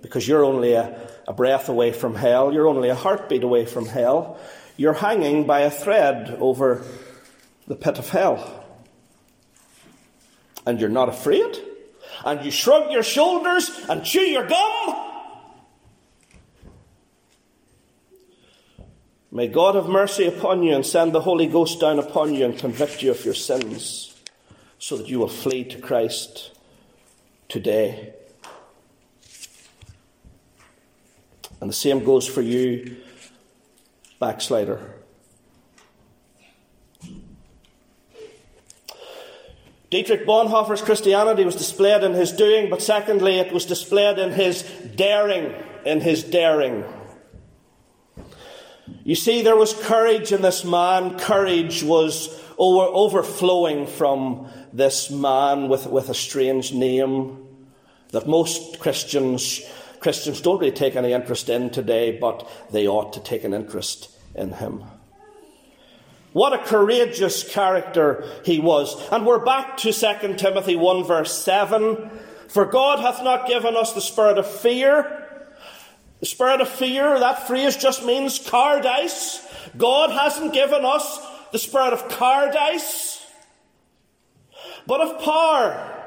Because 0.04 0.28
you're 0.28 0.46
only 0.46 0.74
a, 0.74 1.10
a 1.28 1.34
breath 1.34 1.70
away 1.70 1.92
from 1.92 2.14
hell, 2.14 2.54
you're 2.54 2.68
only 2.68 2.90
a 2.90 2.96
heartbeat 2.96 3.42
away 3.42 3.66
from 3.66 3.88
hell. 3.88 4.40
You're 4.78 4.94
hanging 4.94 5.48
by 5.48 5.62
a 5.62 5.72
thread 5.72 6.38
over 6.40 6.86
the 7.68 7.76
pit 7.76 7.98
of 7.98 8.10
hell. 8.10 8.64
And 10.68 10.80
you're 10.80 10.90
not 10.90 11.10
afraid? 11.10 11.58
And 12.24 12.46
you 12.46 12.52
shrug 12.52 12.92
your 12.92 13.02
shoulders 13.02 13.72
and 13.90 14.04
chew 14.04 14.22
your 14.22 14.46
gum? 14.46 15.11
May 19.34 19.48
God 19.48 19.76
have 19.76 19.88
mercy 19.88 20.26
upon 20.26 20.62
you 20.62 20.76
and 20.76 20.86
send 20.86 21.14
the 21.14 21.22
Holy 21.22 21.48
Ghost 21.48 21.80
down 21.80 22.00
upon 22.00 22.34
you 22.34 22.44
and 22.44 22.58
convict 22.58 23.02
you 23.02 23.12
of 23.12 23.24
your 23.24 23.34
sins 23.34 24.14
so 24.78 24.98
that 24.98 25.08
you 25.08 25.20
will 25.20 25.30
flee 25.30 25.64
to 25.64 25.80
Christ 25.80 26.52
today. 27.48 28.14
And 31.62 31.70
the 31.70 31.74
same 31.74 32.04
goes 32.04 32.28
for 32.28 32.42
you, 32.42 32.98
backslider. 34.20 34.96
Dietrich 39.90 40.26
Bonhoeffer's 40.26 40.82
Christianity 40.82 41.46
was 41.46 41.56
displayed 41.56 42.04
in 42.04 42.14
his 42.14 42.32
doing, 42.34 42.70
but 42.70 42.82
secondly, 42.82 43.40
it 43.40 43.54
was 43.54 43.66
displayed 43.66 44.18
in 44.18 44.32
his 44.32 44.64
daring, 44.96 45.54
in 45.86 46.02
his 46.02 46.24
daring. 46.24 46.84
You 49.04 49.16
see, 49.16 49.42
there 49.42 49.56
was 49.56 49.74
courage 49.74 50.32
in 50.32 50.42
this 50.42 50.64
man. 50.64 51.18
Courage 51.18 51.84
was 51.84 52.30
over, 52.58 52.86
overflowing 52.94 53.88
from 53.88 54.48
this 54.74 55.10
man 55.10 55.70
with, 55.70 55.88
with 55.88 56.10
a 56.10 56.14
strange 56.14 56.74
name 56.74 57.48
that 58.12 58.28
most 58.28 58.80
Christians, 58.80 59.62
Christians 60.00 60.42
don't 60.42 60.60
really 60.60 60.72
take 60.72 60.96
any 60.96 61.14
interest 61.14 61.50
in 61.50 61.70
today, 61.70 62.18
but 62.18 62.50
they 62.72 62.88
ought 62.88 63.14
to 63.14 63.20
take 63.20 63.44
an 63.44 63.54
interest 63.54 64.10
in 64.36 64.52
him. 64.54 64.84
What 66.34 66.54
a 66.54 66.60
courageous 66.60 67.44
character 67.48 68.26
he 68.46 68.60
was. 68.60 69.10
And 69.12 69.26
we're 69.26 69.44
back 69.44 69.78
to 69.78 69.92
2 69.92 70.36
Timothy 70.36 70.76
1 70.76 71.04
verse 71.04 71.34
7. 71.44 72.10
For 72.48 72.66
God 72.66 73.00
hath 73.00 73.24
not 73.24 73.48
given 73.48 73.76
us 73.76 73.94
the 73.94 74.02
spirit 74.02 74.38
of 74.38 74.50
fear, 74.50 75.31
the 76.22 76.28
spirit 76.28 76.62
of 76.62 76.70
fear, 76.70 77.20
that 77.20 77.48
phrase 77.48 77.76
just 77.76 78.06
means 78.06 78.40
cowardice. 78.40 79.46
God 79.76 80.12
hasn't 80.12 80.54
given 80.54 80.86
us 80.86 81.20
the 81.52 81.60
spirit 81.60 81.94
of 81.94 82.08
cowardice, 82.10 83.26
but 84.88 85.02
of 85.02 85.22
power, 85.22 86.06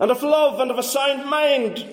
and 0.00 0.10
of 0.10 0.22
love, 0.22 0.60
and 0.60 0.70
of 0.70 0.78
a 0.78 0.82
sound 0.82 1.28
mind. 1.28 1.84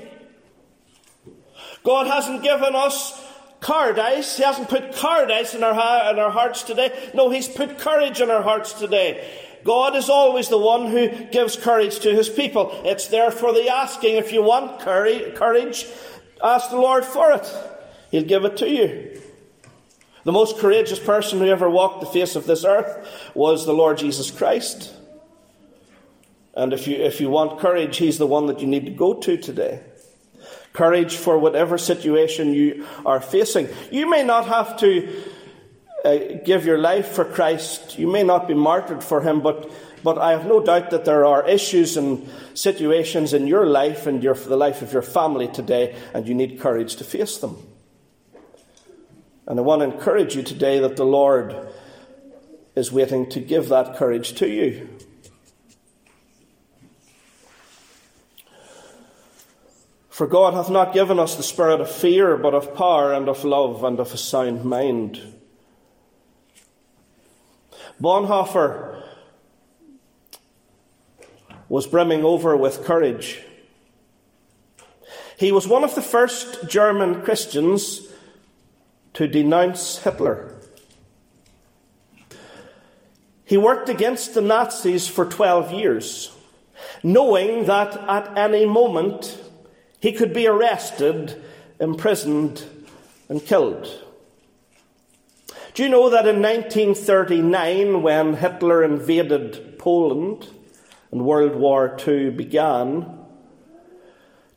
God 1.83 2.07
hasn't 2.07 2.43
given 2.43 2.75
us 2.75 3.21
cowardice. 3.59 4.37
He 4.37 4.43
hasn't 4.43 4.69
put 4.69 4.93
cowardice 4.93 5.55
in 5.55 5.63
our, 5.63 6.11
in 6.11 6.19
our 6.19 6.31
hearts 6.31 6.63
today. 6.63 7.11
No, 7.13 7.29
He's 7.29 7.47
put 7.47 7.79
courage 7.79 8.21
in 8.21 8.29
our 8.29 8.43
hearts 8.43 8.73
today. 8.73 9.27
God 9.63 9.95
is 9.95 10.09
always 10.09 10.49
the 10.49 10.57
one 10.57 10.87
who 10.87 11.09
gives 11.31 11.55
courage 11.55 11.99
to 11.99 12.13
His 12.13 12.29
people. 12.29 12.71
It's 12.83 13.07
there 13.07 13.31
for 13.31 13.53
the 13.53 13.69
asking. 13.69 14.15
If 14.15 14.31
you 14.31 14.43
want 14.43 14.81
courage, 14.81 15.87
Ask 16.43 16.69
the 16.69 16.77
Lord 16.77 17.05
for 17.05 17.31
it. 17.31 17.49
He'll 18.11 18.25
give 18.25 18.43
it 18.43 18.57
to 18.57 18.69
you. 18.69 19.21
The 20.25 20.31
most 20.31 20.57
courageous 20.57 20.99
person 20.99 21.39
who 21.39 21.47
ever 21.47 21.69
walked 21.69 22.01
the 22.01 22.07
face 22.07 22.35
of 22.35 22.45
this 22.45 22.63
earth 22.63 23.31
was 23.33 23.65
the 23.65 23.73
Lord 23.73 23.97
Jesus 23.97 24.29
Christ. 24.29 24.93
And 26.53 26.73
if 26.73 26.87
you, 26.87 26.97
if 26.97 27.19
you 27.19 27.29
want 27.29 27.59
courage, 27.59 27.97
He's 27.97 28.17
the 28.17 28.27
one 28.27 28.47
that 28.47 28.59
you 28.59 28.67
need 28.67 28.85
to 28.85 28.91
go 28.91 29.15
to 29.15 29.37
today. 29.37 29.81
Courage 30.71 31.15
for 31.15 31.37
whatever 31.37 31.77
situation 31.77 32.53
you 32.53 32.85
are 33.05 33.19
facing. 33.19 33.67
You 33.91 34.09
may 34.09 34.23
not 34.23 34.47
have 34.47 34.77
to 34.79 35.23
uh, 36.05 36.17
give 36.43 36.65
your 36.65 36.77
life 36.77 37.07
for 37.09 37.25
Christ. 37.25 37.97
You 37.97 38.11
may 38.11 38.23
not 38.23 38.47
be 38.47 38.53
martyred 38.53 39.03
for 39.03 39.21
Him, 39.21 39.41
but, 39.41 39.71
but 40.03 40.17
I 40.17 40.31
have 40.31 40.45
no 40.45 40.61
doubt 40.61 40.91
that 40.91 41.05
there 41.05 41.25
are 41.25 41.47
issues 41.47 41.95
and 41.97 42.29
situations 42.53 43.33
in 43.33 43.47
your 43.47 43.65
life 43.65 44.05
and 44.05 44.21
your, 44.21 44.35
the 44.35 44.57
life 44.57 44.81
of 44.81 44.91
your 44.91 45.01
family 45.01 45.47
today, 45.47 45.95
and 46.13 46.27
you 46.27 46.35
need 46.35 46.59
courage 46.59 46.97
to 46.97 47.03
face 47.03 47.37
them. 47.37 47.57
And 49.47 49.59
I 49.59 49.61
want 49.61 49.81
to 49.81 49.85
encourage 49.85 50.35
you 50.35 50.43
today 50.43 50.79
that 50.79 50.95
the 50.95 51.05
Lord 51.05 51.55
is 52.75 52.91
waiting 52.91 53.29
to 53.29 53.39
give 53.39 53.69
that 53.69 53.95
courage 53.95 54.33
to 54.33 54.47
you. 54.47 54.89
For 60.09 60.27
God 60.27 60.53
hath 60.53 60.69
not 60.69 60.93
given 60.93 61.19
us 61.19 61.35
the 61.35 61.43
spirit 61.43 61.81
of 61.81 61.89
fear, 61.89 62.37
but 62.37 62.53
of 62.53 62.75
power 62.75 63.13
and 63.13 63.27
of 63.27 63.43
love 63.43 63.83
and 63.83 63.99
of 63.99 64.13
a 64.13 64.17
sound 64.17 64.63
mind. 64.63 65.19
Bonhoeffer 67.99 69.02
was 71.73 71.87
brimming 71.87 72.23
over 72.23 72.55
with 72.55 72.85
courage. 72.85 73.41
He 75.39 75.51
was 75.51 75.67
one 75.67 75.83
of 75.83 75.95
the 75.95 76.03
first 76.03 76.69
German 76.69 77.23
Christians 77.23 78.09
to 79.13 79.27
denounce 79.27 79.97
Hitler. 79.97 80.53
He 83.43 83.57
worked 83.57 83.89
against 83.89 84.35
the 84.35 84.41
Nazis 84.41 85.07
for 85.07 85.25
12 85.25 85.71
years, 85.71 86.31
knowing 87.01 87.65
that 87.65 87.97
at 88.07 88.37
any 88.37 88.67
moment 88.67 89.35
he 89.99 90.11
could 90.11 90.31
be 90.31 90.45
arrested, 90.45 91.43
imprisoned, 91.79 92.65
and 93.29 93.43
killed. 93.43 93.89
Do 95.73 95.81
you 95.81 95.89
know 95.89 96.11
that 96.11 96.27
in 96.27 96.39
1939, 96.39 98.03
when 98.03 98.35
Hitler 98.35 98.83
invaded 98.83 99.79
Poland 99.79 100.47
and 101.13 101.25
World 101.25 101.53
War 101.53 101.95
II 102.07 102.31
began, 102.31 103.01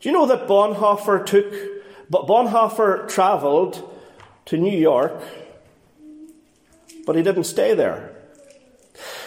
do 0.00 0.08
you 0.08 0.10
know 0.10 0.24
that 0.24 0.48
Bonhoeffer 0.48 1.26
took, 1.26 1.52
Bonhoeffer 2.10 3.06
travelled 3.10 3.86
to 4.46 4.56
New 4.56 4.76
York, 4.76 5.20
but 7.04 7.14
he 7.14 7.22
didn't 7.22 7.44
stay 7.44 7.74
there. 7.74 8.15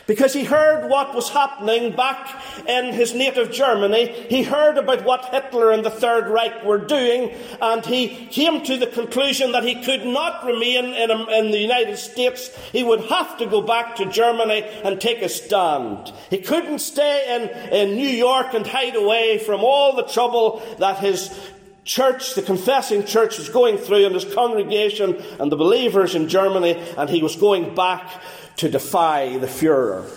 Because 0.09 0.33
he 0.33 0.43
heard 0.43 0.89
what 0.89 1.13
was 1.13 1.29
happening 1.29 1.95
back 1.95 2.41
in 2.67 2.95
his 2.95 3.13
native 3.13 3.51
Germany. 3.51 4.07
He 4.27 4.41
heard 4.41 4.79
about 4.79 5.05
what 5.05 5.25
Hitler 5.25 5.69
and 5.69 5.85
the 5.85 5.91
Third 5.91 6.27
Reich 6.27 6.65
were 6.65 6.79
doing, 6.79 7.31
and 7.61 7.85
he 7.85 8.25
came 8.25 8.63
to 8.63 8.75
the 8.75 8.87
conclusion 8.87 9.51
that 9.51 9.63
he 9.63 9.83
could 9.83 10.07
not 10.07 10.43
remain 10.43 10.95
in, 10.95 11.11
um, 11.11 11.29
in 11.29 11.51
the 11.51 11.59
United 11.59 11.97
States. 11.97 12.49
He 12.71 12.83
would 12.83 13.01
have 13.01 13.37
to 13.37 13.45
go 13.45 13.61
back 13.61 13.97
to 13.97 14.07
Germany 14.07 14.63
and 14.83 14.99
take 14.99 15.21
a 15.21 15.29
stand. 15.29 16.11
He 16.31 16.39
couldn't 16.39 16.79
stay 16.79 17.35
in, 17.35 17.71
in 17.71 17.95
New 17.95 18.09
York 18.09 18.55
and 18.55 18.65
hide 18.65 18.95
away 18.95 19.37
from 19.37 19.63
all 19.63 19.95
the 19.95 20.07
trouble 20.07 20.63
that 20.79 20.97
his 20.97 21.29
church, 21.89 22.35
the 22.35 22.43
confessing 22.43 23.03
church, 23.03 23.39
was 23.39 23.49
going 23.49 23.75
through 23.75 24.05
in 24.05 24.13
his 24.13 24.23
congregation 24.23 25.15
and 25.39 25.51
the 25.51 25.55
believers 25.55 26.13
in 26.13 26.29
Germany, 26.29 26.77
and 26.95 27.09
he 27.09 27.23
was 27.23 27.35
going 27.35 27.73
back 27.73 28.21
to 28.57 28.69
defy 28.69 29.39
the 29.39 29.47
Fuhrer. 29.47 30.07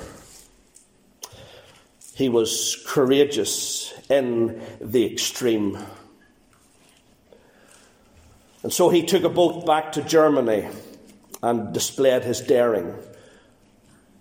He 2.14 2.28
was 2.28 2.84
courageous 2.86 3.94
in 4.10 4.60
the 4.82 5.10
extreme. 5.10 5.78
And 8.62 8.70
so 8.70 8.90
he 8.90 9.02
took 9.06 9.24
a 9.24 9.30
boat 9.30 9.64
back 9.64 9.92
to 9.92 10.02
Germany 10.02 10.68
and 11.42 11.72
displayed 11.72 12.22
his 12.22 12.42
daring. 12.42 12.94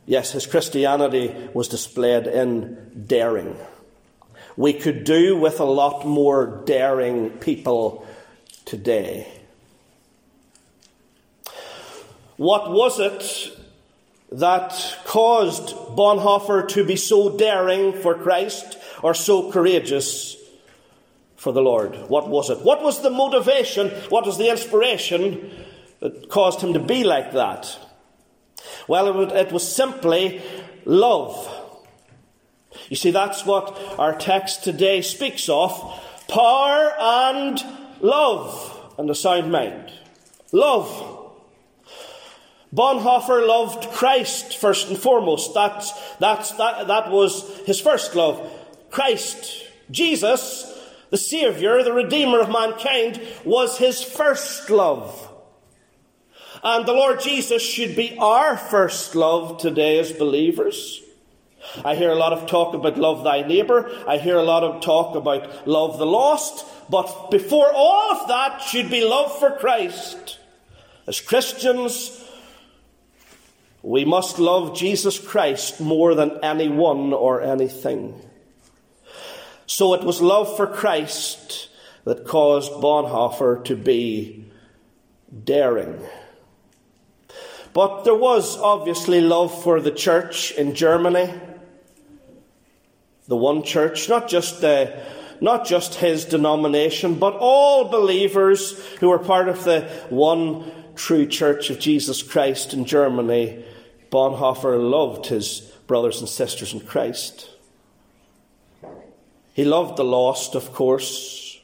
Yes, 0.05 0.31
his 0.31 0.47
Christianity 0.47 1.35
was 1.53 1.67
displayed 1.67 2.27
in 2.27 3.05
daring. 3.07 3.57
We 4.57 4.73
could 4.73 5.03
do 5.03 5.37
with 5.37 5.59
a 5.59 5.65
lot 5.65 6.05
more 6.05 6.63
daring 6.65 7.29
people 7.31 8.05
today. 8.65 9.27
What 12.37 12.71
was 12.71 12.99
it 12.99 13.57
that 14.31 14.97
caused 15.05 15.75
Bonhoeffer 15.95 16.67
to 16.69 16.83
be 16.83 16.95
so 16.95 17.37
daring 17.37 17.93
for 17.93 18.15
Christ 18.15 18.77
or 19.03 19.13
so 19.13 19.51
courageous 19.51 20.37
for 21.35 21.53
the 21.53 21.61
Lord? 21.61 21.95
What 22.09 22.29
was 22.29 22.49
it? 22.49 22.61
What 22.61 22.81
was 22.81 23.01
the 23.01 23.09
motivation? 23.09 23.89
What 24.09 24.25
was 24.25 24.37
the 24.37 24.49
inspiration 24.49 25.51
that 25.99 26.29
caused 26.29 26.61
him 26.61 26.73
to 26.73 26.79
be 26.79 27.03
like 27.03 27.33
that? 27.33 27.77
Well, 28.87 29.31
it 29.31 29.51
was 29.51 29.75
simply 29.75 30.41
love. 30.85 31.60
You 32.91 32.97
see, 32.97 33.11
that's 33.11 33.45
what 33.45 33.79
our 33.97 34.13
text 34.13 34.65
today 34.65 35.01
speaks 35.01 35.47
of 35.47 35.71
power 36.27 36.93
and 36.99 37.63
love 38.01 38.93
and 38.97 39.09
a 39.09 39.15
sound 39.15 39.49
mind. 39.49 39.93
Love. 40.51 41.29
Bonhoeffer 42.75 43.47
loved 43.47 43.89
Christ 43.91 44.57
first 44.57 44.89
and 44.89 44.97
foremost. 44.97 45.53
That's, 45.53 45.93
that's, 46.17 46.51
that, 46.51 46.87
that 46.87 47.11
was 47.11 47.59
his 47.59 47.79
first 47.79 48.13
love. 48.13 48.51
Christ, 48.89 49.63
Jesus, 49.89 50.77
the 51.11 51.17
Saviour, 51.17 51.83
the 51.83 51.93
Redeemer 51.93 52.41
of 52.41 52.49
mankind, 52.49 53.21
was 53.45 53.77
his 53.77 54.03
first 54.03 54.69
love. 54.69 55.31
And 56.61 56.85
the 56.85 56.91
Lord 56.91 57.21
Jesus 57.21 57.63
should 57.63 57.95
be 57.95 58.17
our 58.17 58.57
first 58.57 59.15
love 59.15 59.61
today 59.61 59.97
as 59.97 60.11
believers. 60.11 61.01
I 61.85 61.95
hear 61.95 62.11
a 62.11 62.15
lot 62.15 62.33
of 62.33 62.47
talk 62.47 62.73
about 62.73 62.97
love 62.97 63.23
thy 63.23 63.41
neighbour. 63.41 63.89
I 64.07 64.17
hear 64.17 64.37
a 64.37 64.43
lot 64.43 64.63
of 64.63 64.81
talk 64.81 65.15
about 65.15 65.67
love 65.67 65.97
the 65.97 66.05
lost. 66.05 66.65
But 66.89 67.29
before 67.31 67.71
all 67.73 68.11
of 68.11 68.27
that 68.27 68.61
should 68.61 68.89
be 68.89 69.03
love 69.05 69.37
for 69.39 69.51
Christ. 69.51 70.39
As 71.07 71.21
Christians, 71.21 72.23
we 73.81 74.05
must 74.05 74.39
love 74.39 74.77
Jesus 74.77 75.19
Christ 75.19 75.79
more 75.79 76.13
than 76.15 76.39
anyone 76.43 77.13
or 77.13 77.41
anything. 77.41 78.19
So 79.65 79.93
it 79.93 80.03
was 80.03 80.21
love 80.21 80.55
for 80.57 80.67
Christ 80.67 81.69
that 82.03 82.27
caused 82.27 82.71
Bonhoeffer 82.73 83.63
to 83.65 83.75
be 83.75 84.45
daring. 85.43 85.99
But 87.73 88.03
there 88.03 88.15
was 88.15 88.57
obviously 88.57 89.21
love 89.21 89.63
for 89.63 89.79
the 89.79 89.91
church 89.91 90.51
in 90.51 90.75
Germany 90.75 91.31
the 93.31 93.37
one 93.37 93.63
church, 93.63 94.09
not 94.09 94.27
just, 94.27 94.61
uh, 94.61 94.91
not 95.39 95.65
just 95.65 95.95
his 95.95 96.25
denomination, 96.25 97.15
but 97.15 97.33
all 97.39 97.85
believers 97.85 98.77
who 98.97 99.09
are 99.09 99.19
part 99.19 99.47
of 99.47 99.63
the 99.63 99.83
one 100.09 100.69
true 100.95 101.25
church 101.25 101.69
of 101.69 101.79
Jesus 101.79 102.21
Christ 102.21 102.73
in 102.73 102.83
Germany. 102.83 103.63
Bonhoeffer 104.11 104.77
loved 104.77 105.27
his 105.27 105.61
brothers 105.87 106.19
and 106.19 106.27
sisters 106.27 106.73
in 106.73 106.81
Christ. 106.81 107.49
He 109.53 109.63
loved 109.63 109.95
the 109.95 110.03
lost, 110.03 110.53
of 110.53 110.73
course. 110.73 111.57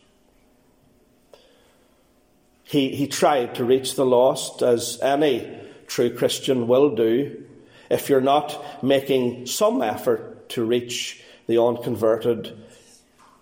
He, 2.63 2.95
he 2.95 3.08
tried 3.08 3.56
to 3.56 3.65
reach 3.65 3.95
the 3.95 4.06
lost, 4.06 4.62
as 4.62 5.01
any 5.01 5.53
true 5.88 6.15
Christian 6.15 6.69
will 6.69 6.95
do, 6.95 7.43
if 7.89 8.08
you're 8.08 8.21
not 8.21 8.82
making 8.82 9.47
some 9.47 9.82
effort 9.82 10.47
to 10.51 10.63
reach 10.63 11.23
the 11.47 11.62
unconverted, 11.62 12.57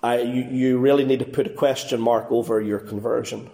I, 0.02 0.22
you, 0.22 0.44
you 0.44 0.78
really 0.78 1.06
need 1.06 1.20
to 1.20 1.26
put 1.26 1.48
a 1.48 1.50
question 1.50 2.00
mark 2.00 2.32
over 2.32 2.62
your 2.62 2.80
conversion. 2.80 3.50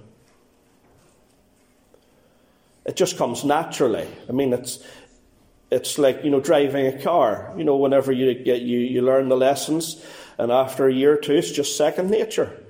It 2.85 2.95
just 2.95 3.17
comes 3.17 3.43
naturally. 3.43 4.07
I 4.27 4.31
mean, 4.31 4.53
it's, 4.53 4.83
it's 5.71 5.97
like, 5.97 6.23
you 6.23 6.29
know, 6.29 6.41
driving 6.41 6.87
a 6.87 7.01
car. 7.01 7.53
You 7.57 7.63
know, 7.63 7.77
whenever 7.77 8.11
you 8.11 8.33
get, 8.33 8.61
you, 8.61 8.79
you 8.79 9.01
learn 9.01 9.29
the 9.29 9.37
lessons, 9.37 10.03
and 10.37 10.51
after 10.51 10.87
a 10.87 10.93
year 10.93 11.13
or 11.13 11.17
two, 11.17 11.33
it's 11.33 11.51
just 11.51 11.77
second 11.77 12.09
nature. 12.09 12.61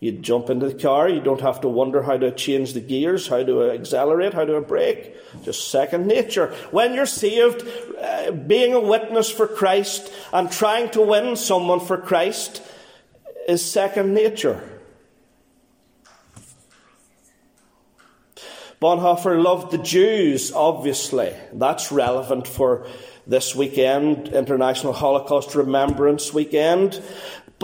You 0.00 0.12
jump 0.12 0.50
into 0.50 0.68
the 0.68 0.74
car, 0.74 1.08
you 1.08 1.20
don't 1.20 1.40
have 1.40 1.62
to 1.62 1.68
wonder 1.68 2.02
how 2.02 2.18
to 2.18 2.30
change 2.30 2.74
the 2.74 2.80
gears, 2.80 3.28
how 3.28 3.42
to 3.42 3.70
accelerate, 3.70 4.34
how 4.34 4.44
to 4.44 4.60
brake. 4.60 5.16
Just 5.44 5.70
second 5.70 6.06
nature. 6.06 6.48
When 6.70 6.94
you're 6.94 7.06
saved, 7.06 7.66
uh, 7.98 8.32
being 8.32 8.74
a 8.74 8.80
witness 8.80 9.30
for 9.30 9.46
Christ 9.46 10.12
and 10.32 10.50
trying 10.50 10.90
to 10.90 11.00
win 11.00 11.36
someone 11.36 11.80
for 11.80 11.96
Christ 11.96 12.62
is 13.48 13.64
second 13.64 14.12
nature. 14.12 14.62
Bonhoeffer 18.80 19.42
loved 19.42 19.70
the 19.70 19.78
Jews, 19.78 20.52
obviously. 20.52 21.32
That's 21.54 21.90
relevant 21.90 22.46
for 22.46 22.86
this 23.26 23.54
weekend, 23.54 24.28
International 24.28 24.92
Holocaust 24.92 25.54
Remembrance 25.54 26.34
Weekend. 26.34 27.02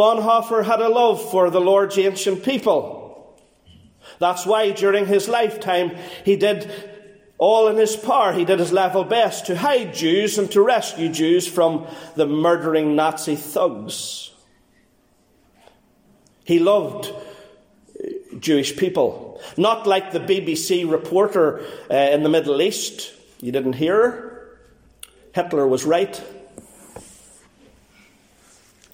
Bonhoeffer 0.00 0.64
had 0.64 0.80
a 0.80 0.88
love 0.88 1.30
for 1.30 1.50
the 1.50 1.60
Lord's 1.60 1.98
ancient 1.98 2.42
people. 2.42 3.38
That's 4.18 4.46
why 4.46 4.70
during 4.70 5.04
his 5.04 5.28
lifetime 5.28 5.94
he 6.24 6.36
did 6.36 6.72
all 7.36 7.68
in 7.68 7.76
his 7.76 7.96
power. 7.96 8.32
He 8.32 8.46
did 8.46 8.60
his 8.60 8.72
level 8.72 9.04
best 9.04 9.44
to 9.46 9.56
hide 9.58 9.92
Jews 9.92 10.38
and 10.38 10.50
to 10.52 10.62
rescue 10.62 11.10
Jews 11.10 11.46
from 11.46 11.86
the 12.16 12.24
murdering 12.24 12.96
Nazi 12.96 13.36
thugs. 13.36 14.30
He 16.44 16.58
loved 16.58 17.12
Jewish 18.38 18.78
people. 18.78 19.38
Not 19.58 19.86
like 19.86 20.12
the 20.12 20.20
BBC 20.20 20.90
reporter 20.90 21.60
uh, 21.90 21.94
in 21.94 22.22
the 22.22 22.30
Middle 22.30 22.62
East. 22.62 23.12
You 23.42 23.52
didn't 23.52 23.74
hear? 23.74 24.56
Hitler 25.34 25.66
was 25.66 25.84
right. 25.84 26.18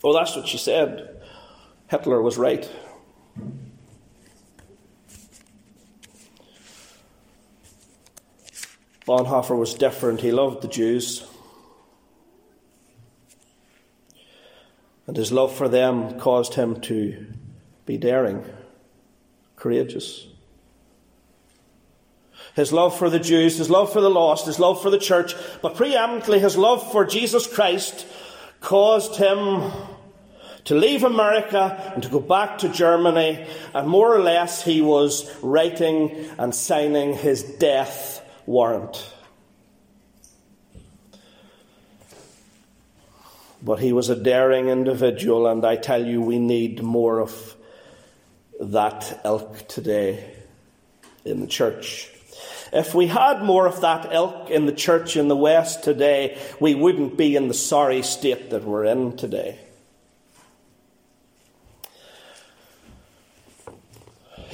Oh, 0.05 0.13
that's 0.13 0.37
what 0.37 0.47
she 0.47 0.59
said. 0.59 1.21
Hitler 1.89 2.21
was 2.21 2.39
right. 2.39 2.69
Bonhoeffer 9.07 9.57
was 9.57 9.75
different. 9.75 10.21
He 10.21 10.33
loved 10.33 10.63
the 10.63 10.69
Jews. 10.69 11.25
And 15.07 15.17
his 15.17 15.31
love 15.31 15.55
for 15.55 15.69
them 15.69 16.19
caused 16.19 16.55
him 16.55 16.81
to 16.83 17.27
be 17.85 17.97
daring 17.97 18.45
courageous. 19.55 20.27
His 22.57 22.73
love 22.73 22.99
for 22.99 23.09
the 23.09 23.21
Jews, 23.21 23.59
his 23.59 23.71
love 23.71 23.93
for 23.93 24.01
the 24.01 24.11
lost, 24.11 24.47
his 24.47 24.59
love 24.59 24.83
for 24.83 24.91
the 24.91 24.99
church, 24.99 25.35
but 25.63 25.77
preeminently 25.77 26.39
his 26.39 26.57
love 26.57 26.91
for 26.91 27.05
Jesus 27.05 27.47
Christ 27.47 28.07
caused 28.67 29.15
him 29.15 29.71
to 30.65 30.75
leave 30.75 31.05
America 31.05 31.93
and 31.95 32.03
to 32.03 32.09
go 32.09 32.19
back 32.19 32.59
to 32.59 32.69
Germany, 32.69 33.47
and 33.73 33.87
more 33.89 34.13
or 34.13 34.21
less 34.21 34.65
he 34.65 34.81
was 34.81 35.33
writing 35.41 36.11
and 36.37 36.53
signing 36.53 37.15
his 37.15 37.45
death 37.45 38.21
warrant. 38.45 39.09
But 43.63 43.79
he 43.79 43.93
was 43.93 44.09
a 44.09 44.17
daring 44.17 44.69
individual, 44.69 45.47
and 45.47 45.65
I 45.65 45.77
tell 45.77 46.05
you, 46.05 46.21
we 46.21 46.41
need 46.41 46.83
more 46.83 47.21
of 47.21 47.55
that 48.59 49.21
ilk 49.25 49.69
today 49.69 50.29
in 51.25 51.39
the 51.41 51.47
church. 51.47 52.11
If 52.77 52.95
we 52.95 53.07
had 53.07 53.43
more 53.43 53.67
of 53.67 53.81
that 53.81 54.13
ilk 54.13 54.51
in 54.51 54.67
the 54.67 54.73
church 54.73 55.17
in 55.17 55.29
the 55.29 55.37
West 55.37 55.83
today, 55.83 56.37
we 56.61 56.75
wouldn't 56.75 57.17
be 57.17 57.35
in 57.35 57.49
the 57.49 57.55
sorry 57.55 58.03
state 58.03 58.51
that 58.51 58.65
we're 58.65 58.85
in 58.85 59.17
today. 59.17 59.59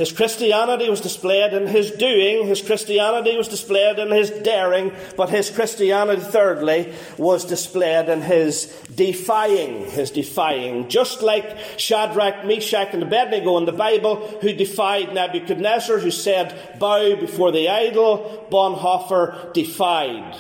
His 0.03 0.11
Christianity 0.11 0.91
was 0.91 1.01
displayed 1.01 1.53
in 1.53 1.69
his 1.69 1.93
doing, 1.93 2.49
his 2.49 2.61
Christianity 2.61 3.37
was 3.37 3.47
displayed 3.47 4.01
in 4.01 4.11
his 4.11 4.31
daring, 4.31 4.91
but 5.17 5.31
his 5.31 5.49
Christianity, 5.49 6.21
thirdly, 6.21 6.93
was 7.19 7.45
displayed 7.45 8.09
in 8.09 8.21
his 8.21 8.67
defying, 8.93 9.89
his 9.89 10.11
defying. 10.11 10.89
Just 10.89 11.23
like 11.23 11.57
Shadrach, 11.77 12.45
Meshach, 12.45 12.89
and 12.93 13.05
Abednego 13.05 13.59
in 13.59 13.65
the 13.65 13.71
Bible, 13.71 14.17
who 14.41 14.53
defied 14.53 15.15
Nebuchadnezzar, 15.15 15.99
who 15.99 16.11
said, 16.11 16.81
Bow 16.81 17.15
before 17.15 17.53
the 17.53 17.69
idol, 17.69 18.49
Bonhoeffer 18.51 19.53
defied. 19.53 20.37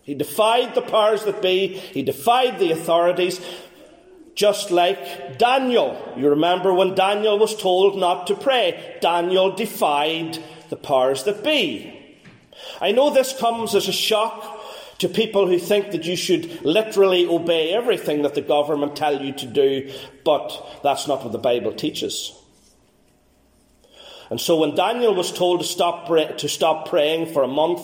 He 0.00 0.14
defied 0.14 0.74
the 0.74 0.80
powers 0.80 1.24
that 1.24 1.42
be, 1.42 1.66
he 1.66 2.02
defied 2.02 2.58
the 2.58 2.72
authorities, 2.72 3.38
just 4.34 4.70
like 4.70 5.38
Daniel. 5.38 6.14
You 6.16 6.30
remember 6.30 6.72
when 6.72 6.94
Daniel 6.94 7.38
was 7.38 7.56
told 7.56 7.98
not 7.98 8.26
to 8.28 8.34
pray, 8.34 8.98
Daniel 9.00 9.54
defied 9.54 10.38
the 10.70 10.76
powers 10.76 11.24
that 11.24 11.44
be. 11.44 11.98
I 12.80 12.92
know 12.92 13.10
this 13.10 13.38
comes 13.38 13.74
as 13.74 13.88
a 13.88 13.92
shock 13.92 14.60
to 14.98 15.08
people 15.08 15.48
who 15.48 15.58
think 15.58 15.90
that 15.90 16.04
you 16.04 16.16
should 16.16 16.64
literally 16.64 17.26
obey 17.26 17.72
everything 17.72 18.22
that 18.22 18.34
the 18.34 18.40
government 18.40 18.94
tell 18.94 19.20
you 19.20 19.32
to 19.32 19.46
do, 19.46 19.92
but 20.24 20.80
that's 20.82 21.08
not 21.08 21.24
what 21.24 21.32
the 21.32 21.38
Bible 21.38 21.72
teaches. 21.72 22.32
And 24.30 24.40
so 24.40 24.56
when 24.56 24.74
Daniel 24.74 25.14
was 25.14 25.32
told 25.32 25.60
to 25.60 25.66
stop, 25.66 26.06
to 26.06 26.48
stop 26.48 26.88
praying 26.88 27.32
for 27.34 27.42
a 27.42 27.48
month, 27.48 27.82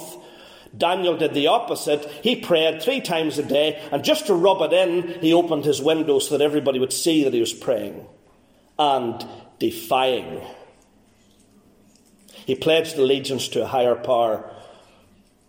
Daniel 0.76 1.16
did 1.16 1.35
the 1.35 1.46
opposite. 1.46 2.04
He 2.22 2.37
prayed 2.37 2.83
three 2.83 3.00
times 3.00 3.38
a 3.38 3.42
day, 3.42 3.83
and 3.90 4.04
just 4.04 4.26
to 4.26 4.35
rub 4.35 4.61
it 4.62 4.72
in, 4.72 5.20
he 5.20 5.33
opened 5.33 5.64
his 5.64 5.81
window 5.81 6.18
so 6.18 6.37
that 6.37 6.44
everybody 6.44 6.78
would 6.78 6.92
see 6.92 7.24
that 7.24 7.35
he 7.35 7.40
was 7.40 7.54
praying 7.54 8.07
and 8.78 9.26
defying. 9.59 10.42
He 12.31 12.54
pledged 12.54 12.96
allegiance 12.96 13.48
to 13.48 13.62
a 13.62 13.66
higher 13.66 13.94
power 13.94 14.50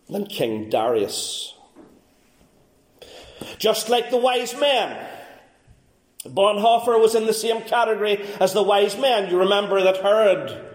than 0.09 0.25
King 0.25 0.69
Darius. 0.69 1.53
Just 3.57 3.89
like 3.89 4.09
the 4.09 4.17
wise 4.17 4.57
men. 4.59 5.07
Bonhoeffer 6.25 6.99
was 6.99 7.15
in 7.15 7.25
the 7.25 7.33
same 7.33 7.61
category 7.61 8.25
as 8.39 8.53
the 8.53 8.63
wise 8.63 8.97
men. 8.97 9.29
You 9.29 9.39
remember 9.39 9.81
that 9.83 10.01
Herod 10.01 10.65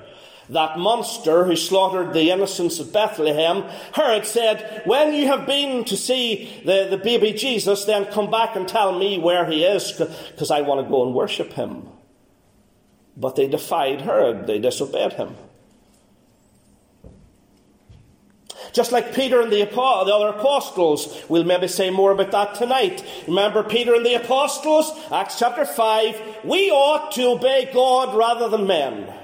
that 0.50 0.78
monster 0.78 1.44
who 1.44 1.56
slaughtered 1.56 2.12
the 2.12 2.30
innocents 2.30 2.78
of 2.78 2.92
Bethlehem, 2.92 3.64
Herod 3.92 4.26
said, 4.26 4.82
When 4.84 5.14
you 5.14 5.26
have 5.28 5.46
been 5.46 5.84
to 5.86 5.96
see 5.96 6.62
the, 6.64 6.88
the 6.90 6.98
baby 6.98 7.32
Jesus, 7.32 7.84
then 7.84 8.06
come 8.06 8.30
back 8.30 8.56
and 8.56 8.68
tell 8.68 8.96
me 8.98 9.18
where 9.18 9.46
he 9.46 9.64
is, 9.64 9.92
because 9.92 10.50
I 10.50 10.60
want 10.60 10.84
to 10.84 10.90
go 10.90 11.04
and 11.04 11.14
worship 11.14 11.52
him. 11.52 11.88
But 13.16 13.36
they 13.36 13.48
defied 13.48 14.02
Herod, 14.02 14.46
they 14.46 14.58
disobeyed 14.58 15.14
him. 15.14 15.36
Just 18.72 18.90
like 18.90 19.14
Peter 19.14 19.40
and 19.40 19.52
the, 19.52 19.64
the, 19.64 19.80
other 19.80 20.36
apostles, 20.36 21.22
we'll 21.28 21.44
maybe 21.44 21.68
say 21.68 21.90
more 21.90 22.10
about 22.10 22.32
that 22.32 22.56
tonight. 22.56 23.04
Remember 23.28 23.62
Peter 23.62 23.94
and 23.94 24.04
the 24.04 24.14
apostles, 24.14 24.90
Acts 25.12 25.38
chapter 25.38 25.64
5, 25.64 26.40
we 26.42 26.70
ought 26.70 27.12
to 27.12 27.28
obey 27.28 27.70
God 27.72 28.16
rather 28.16 28.48
than 28.48 28.66
men 28.66 29.14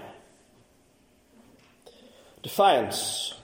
defiance. 2.42 3.34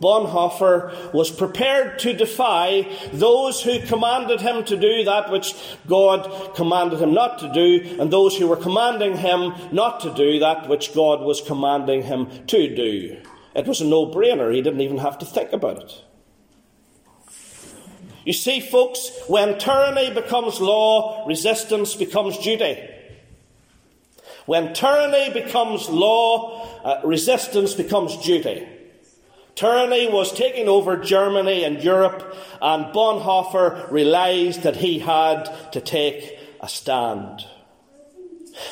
Bonhoeffer 0.00 1.12
was 1.12 1.30
prepared 1.30 1.98
to 2.00 2.12
defy 2.12 2.88
those 3.12 3.62
who 3.62 3.80
commanded 3.80 4.40
him 4.40 4.64
to 4.64 4.76
do 4.76 5.04
that 5.04 5.30
which 5.30 5.54
God 5.88 6.54
commanded 6.54 7.00
him 7.00 7.12
not 7.14 7.40
to 7.40 7.52
do, 7.52 7.96
and 8.00 8.10
those 8.10 8.36
who 8.36 8.46
were 8.46 8.56
commanding 8.56 9.16
him 9.16 9.52
not 9.72 10.00
to 10.00 10.14
do 10.14 10.38
that 10.38 10.68
which 10.68 10.94
God 10.94 11.22
was 11.22 11.40
commanding 11.40 12.02
him 12.02 12.28
to 12.46 12.74
do. 12.74 13.20
It 13.56 13.66
was 13.66 13.80
a 13.80 13.84
no 13.84 14.06
brainer. 14.06 14.54
He 14.54 14.62
didn't 14.62 14.82
even 14.82 14.98
have 14.98 15.18
to 15.18 15.26
think 15.26 15.52
about 15.52 15.82
it. 15.82 16.04
You 18.24 18.32
see, 18.32 18.60
folks, 18.60 19.10
when 19.26 19.58
tyranny 19.58 20.12
becomes 20.12 20.60
law, 20.60 21.26
resistance 21.26 21.94
becomes 21.94 22.38
duty. 22.38 22.78
When 24.48 24.72
tyranny 24.72 25.30
becomes 25.30 25.90
law, 25.90 26.66
uh, 26.82 27.02
resistance 27.04 27.74
becomes 27.74 28.16
duty. 28.16 28.66
Tyranny 29.54 30.10
was 30.10 30.32
taking 30.32 30.70
over 30.70 30.96
Germany 30.96 31.64
and 31.64 31.84
Europe, 31.84 32.34
and 32.62 32.86
Bonhoeffer 32.86 33.90
realised 33.90 34.62
that 34.62 34.76
he 34.76 35.00
had 35.00 35.54
to 35.72 35.82
take 35.82 36.38
a 36.62 36.68
stand. 36.68 37.44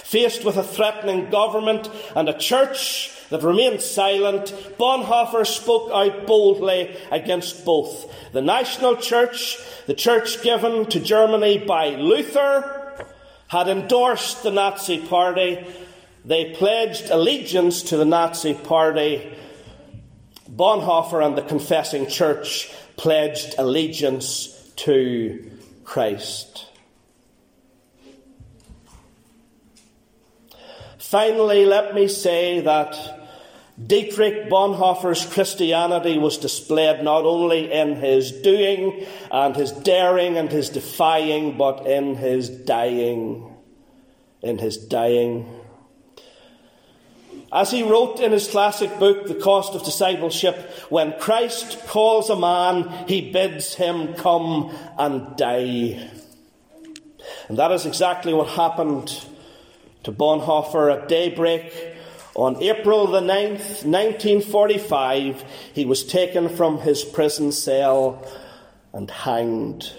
Faced 0.02 0.46
with 0.46 0.56
a 0.56 0.62
threatening 0.62 1.28
government 1.28 1.90
and 2.14 2.30
a 2.30 2.38
church 2.38 3.12
that 3.28 3.42
remained 3.42 3.82
silent, 3.82 4.54
Bonhoeffer 4.78 5.46
spoke 5.46 5.90
out 5.92 6.26
boldly 6.26 6.96
against 7.10 7.66
both. 7.66 8.10
The 8.32 8.40
national 8.40 8.96
church, 8.96 9.58
the 9.86 9.92
church 9.92 10.42
given 10.42 10.86
to 10.86 11.00
Germany 11.00 11.58
by 11.58 11.90
Luther, 11.90 12.75
had 13.48 13.68
endorsed 13.68 14.42
the 14.42 14.50
Nazi 14.50 14.98
Party. 15.06 15.64
They 16.24 16.54
pledged 16.54 17.10
allegiance 17.10 17.82
to 17.84 17.96
the 17.96 18.04
Nazi 18.04 18.54
Party. 18.54 19.36
Bonhoeffer 20.50 21.24
and 21.24 21.36
the 21.36 21.42
Confessing 21.42 22.06
Church 22.06 22.72
pledged 22.96 23.54
allegiance 23.58 24.48
to 24.76 25.50
Christ. 25.84 26.66
Finally, 30.98 31.66
let 31.66 31.94
me 31.94 32.08
say 32.08 32.60
that 32.60 33.25
Dietrich 33.84 34.48
Bonhoeffer's 34.48 35.26
Christianity 35.26 36.16
was 36.16 36.38
displayed 36.38 37.04
not 37.04 37.24
only 37.24 37.70
in 37.70 37.96
his 37.96 38.32
doing 38.32 39.04
and 39.30 39.54
his 39.54 39.70
daring 39.70 40.38
and 40.38 40.50
his 40.50 40.70
defying, 40.70 41.58
but 41.58 41.86
in 41.86 42.16
his 42.16 42.48
dying. 42.48 43.54
In 44.40 44.56
his 44.56 44.78
dying. 44.78 45.46
As 47.52 47.70
he 47.70 47.82
wrote 47.82 48.18
in 48.18 48.32
his 48.32 48.48
classic 48.48 48.98
book, 48.98 49.26
The 49.26 49.34
Cost 49.34 49.74
of 49.74 49.84
Discipleship, 49.84 50.56
when 50.88 51.12
Christ 51.18 51.78
calls 51.86 52.30
a 52.30 52.36
man, 52.36 53.06
he 53.06 53.30
bids 53.30 53.74
him 53.74 54.14
come 54.14 54.74
and 54.98 55.36
die. 55.36 56.10
And 57.48 57.58
that 57.58 57.72
is 57.72 57.84
exactly 57.84 58.32
what 58.32 58.48
happened 58.48 59.22
to 60.04 60.12
Bonhoeffer 60.12 60.96
at 61.02 61.08
daybreak 61.08 61.95
on 62.36 62.62
April 62.62 63.06
the 63.06 63.20
9th, 63.20 63.84
1945. 63.84 65.44
He 65.72 65.86
was 65.86 66.04
taken 66.04 66.50
from 66.50 66.78
his 66.78 67.02
prison 67.02 67.50
cell 67.50 68.24
and 68.92 69.10
hanged. 69.10 69.90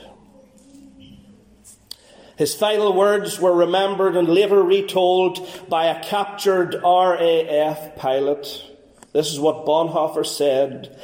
His 2.38 2.54
final 2.54 2.94
words 2.94 3.40
were 3.40 3.54
remembered 3.54 4.16
and 4.16 4.30
later 4.30 4.62
retold 4.62 5.48
by 5.68 5.86
a 5.86 6.04
captured 6.04 6.76
RAF 6.84 7.96
pilot. 7.96 8.64
This 9.12 9.34
is 9.34 9.40
what 9.40 9.66
Bonhoeffer 9.66 10.24
said. 10.24 11.00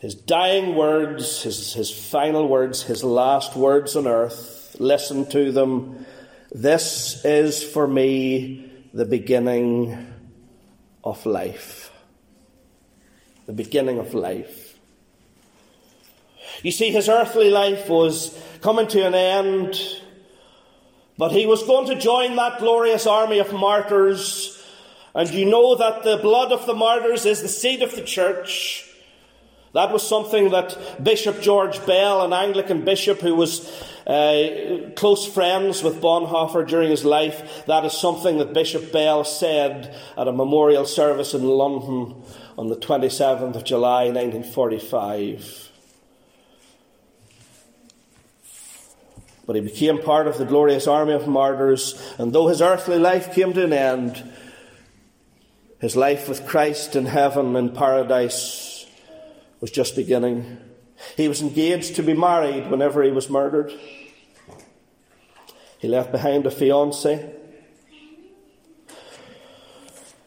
His 0.00 0.16
dying 0.16 0.74
words, 0.74 1.44
his, 1.44 1.72
his 1.74 1.92
final 1.92 2.48
words, 2.48 2.82
his 2.82 3.04
last 3.04 3.54
words 3.54 3.94
on 3.94 4.08
earth. 4.08 4.74
Listen 4.80 5.30
to 5.30 5.52
them. 5.52 6.04
This 6.50 7.24
is 7.24 7.62
for 7.62 7.86
me 7.86 8.68
the 8.92 9.04
beginning 9.04 10.11
of 11.04 11.24
life. 11.26 11.90
The 13.46 13.52
beginning 13.52 13.98
of 13.98 14.14
life. 14.14 14.78
You 16.62 16.70
see, 16.70 16.90
his 16.90 17.08
earthly 17.08 17.50
life 17.50 17.88
was 17.88 18.40
coming 18.60 18.86
to 18.88 19.06
an 19.06 19.14
end 19.14 19.80
but 21.18 21.32
he 21.32 21.46
was 21.46 21.62
going 21.62 21.86
to 21.86 21.94
join 21.94 22.36
that 22.36 22.58
glorious 22.58 23.06
army 23.06 23.38
of 23.38 23.52
martyrs. 23.52 24.60
And 25.14 25.30
you 25.30 25.44
know 25.44 25.76
that 25.76 26.02
the 26.04 26.16
blood 26.16 26.52
of 26.52 26.66
the 26.66 26.74
martyrs 26.74 27.26
is 27.26 27.42
the 27.42 27.48
seed 27.48 27.82
of 27.82 27.94
the 27.94 28.02
church. 28.02 28.88
That 29.72 29.90
was 29.90 30.06
something 30.06 30.50
that 30.50 31.02
Bishop 31.02 31.40
George 31.40 31.84
Bell, 31.86 32.22
an 32.22 32.34
Anglican 32.34 32.84
bishop 32.84 33.20
who 33.20 33.34
was 33.34 33.66
uh, 34.06 34.90
close 34.96 35.26
friends 35.26 35.82
with 35.82 36.02
Bonhoeffer 36.02 36.68
during 36.68 36.90
his 36.90 37.06
life, 37.06 37.64
that 37.66 37.84
is 37.86 37.94
something 37.94 38.36
that 38.38 38.52
Bishop 38.52 38.92
Bell 38.92 39.24
said 39.24 39.96
at 40.18 40.28
a 40.28 40.32
memorial 40.32 40.84
service 40.84 41.32
in 41.32 41.44
London 41.44 42.22
on 42.58 42.68
the 42.68 42.76
27th 42.76 43.56
of 43.56 43.64
July 43.64 44.10
1945. 44.10 45.70
But 49.46 49.56
he 49.56 49.62
became 49.62 50.02
part 50.02 50.28
of 50.28 50.36
the 50.36 50.44
glorious 50.44 50.86
army 50.86 51.14
of 51.14 51.26
martyrs, 51.26 52.14
and 52.18 52.32
though 52.32 52.48
his 52.48 52.60
earthly 52.60 52.98
life 52.98 53.34
came 53.34 53.54
to 53.54 53.64
an 53.64 53.72
end, 53.72 54.30
his 55.80 55.96
life 55.96 56.28
with 56.28 56.46
Christ 56.46 56.94
in 56.94 57.06
heaven 57.06 57.56
in 57.56 57.70
paradise 57.70 58.71
was 59.62 59.70
just 59.70 59.96
beginning. 59.96 60.58
He 61.16 61.28
was 61.28 61.40
engaged 61.40 61.94
to 61.96 62.02
be 62.02 62.14
married 62.14 62.68
whenever 62.68 63.02
he 63.04 63.12
was 63.12 63.30
murdered. 63.30 63.72
He 65.78 65.86
left 65.86 66.10
behind 66.10 66.44
a 66.46 66.50
fiancée. 66.50 67.32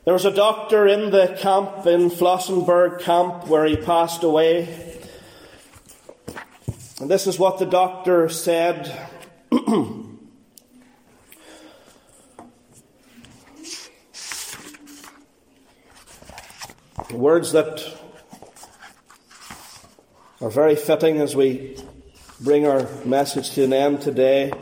There 0.05 0.13
was 0.13 0.23
a 0.23 0.31
doctor 0.31 0.87
in 0.87 1.11
the 1.11 1.35
camp, 1.37 1.85
in 1.85 2.09
Flossenburg 2.09 3.01
camp, 3.01 3.47
where 3.47 3.65
he 3.65 3.75
passed 3.75 4.23
away. 4.23 5.01
And 7.01 7.11
this 7.11 7.27
is 7.27 7.37
what 7.37 7.59
the 7.59 7.65
doctor 7.65 8.29
said. 8.29 9.09
Words 17.11 17.51
that 17.51 17.94
are 20.45 20.51
very 20.51 20.75
fitting 20.75 21.21
as 21.21 21.35
we 21.35 21.75
bring 22.39 22.67
our 22.67 22.87
message 23.03 23.49
to 23.49 23.63
an 23.63 23.73
end 23.73 23.99
today. 23.99 24.53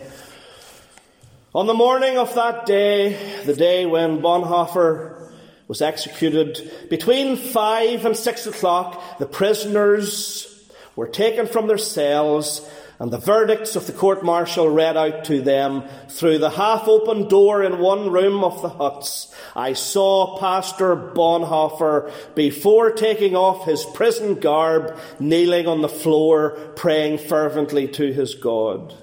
On 1.53 1.67
the 1.67 1.73
morning 1.73 2.17
of 2.17 2.33
that 2.35 2.65
day, 2.65 3.41
the 3.43 3.53
day 3.53 3.85
when 3.85 4.21
Bonhoeffer 4.21 5.29
was 5.67 5.81
executed, 5.81 6.71
between 6.89 7.35
five 7.35 8.05
and 8.05 8.15
six 8.15 8.47
o'clock, 8.47 9.19
the 9.19 9.25
prisoners 9.25 10.47
were 10.95 11.09
taken 11.09 11.47
from 11.47 11.67
their 11.67 11.77
cells 11.77 12.65
and 12.99 13.11
the 13.11 13.17
verdicts 13.17 13.75
of 13.75 13.87
the 13.87 13.93
court 13.93 14.23
martial 14.23 14.69
read 14.69 14.95
out 14.95 15.25
to 15.25 15.41
them 15.41 15.83
through 16.09 16.37
the 16.37 16.49
half 16.49 16.87
open 16.87 17.27
door 17.27 17.63
in 17.63 17.79
one 17.79 18.11
room 18.11 18.43
of 18.43 18.61
the 18.61 18.69
huts. 18.69 19.33
I 19.55 19.73
saw 19.73 20.37
Pastor 20.39 20.95
Bonhoeffer 20.95 22.11
before 22.35 22.91
taking 22.91 23.35
off 23.35 23.65
his 23.65 23.83
prison 23.85 24.35
garb, 24.35 24.97
kneeling 25.19 25.67
on 25.67 25.81
the 25.81 25.89
floor, 25.89 26.51
praying 26.75 27.17
fervently 27.17 27.87
to 27.89 28.13
his 28.13 28.35
God. 28.35 28.93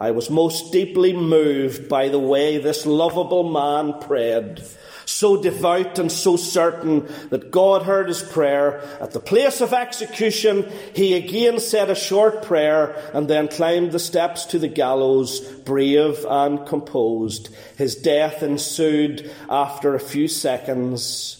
I 0.00 0.12
was 0.12 0.30
most 0.30 0.72
deeply 0.72 1.12
moved 1.12 1.88
by 1.88 2.08
the 2.08 2.18
way 2.18 2.58
this 2.58 2.86
lovable 2.86 3.48
man 3.50 4.00
prayed 4.00 4.62
so 5.10 5.36
devout 5.36 5.98
and 5.98 6.10
so 6.10 6.36
certain 6.36 7.08
that 7.30 7.50
God 7.50 7.82
heard 7.82 8.08
his 8.08 8.22
prayer. 8.22 8.80
At 9.00 9.10
the 9.10 9.20
place 9.20 9.60
of 9.60 9.72
execution, 9.72 10.70
he 10.94 11.14
again 11.14 11.58
said 11.58 11.90
a 11.90 11.94
short 11.96 12.42
prayer 12.42 12.94
and 13.12 13.28
then 13.28 13.48
climbed 13.48 13.92
the 13.92 13.98
steps 13.98 14.46
to 14.46 14.58
the 14.58 14.68
gallows, 14.68 15.40
brave 15.40 16.24
and 16.28 16.64
composed. 16.64 17.48
His 17.76 17.96
death 17.96 18.42
ensued 18.42 19.30
after 19.48 19.94
a 19.94 20.00
few 20.00 20.28
seconds. 20.28 21.36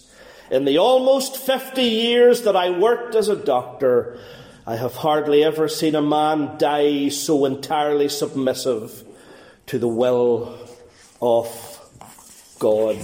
In 0.51 0.65
the 0.65 0.77
almost 0.77 1.37
50 1.37 1.81
years 1.81 2.41
that 2.41 2.57
I 2.57 2.77
worked 2.77 3.15
as 3.15 3.29
a 3.29 3.37
doctor, 3.37 4.19
I 4.71 4.77
have 4.77 4.95
hardly 4.95 5.43
ever 5.43 5.67
seen 5.67 5.95
a 5.95 6.01
man 6.01 6.57
die 6.57 7.09
so 7.09 7.43
entirely 7.43 8.07
submissive 8.07 9.03
to 9.65 9.77
the 9.77 9.89
will 9.89 10.57
of 11.21 11.49
God. 12.57 12.97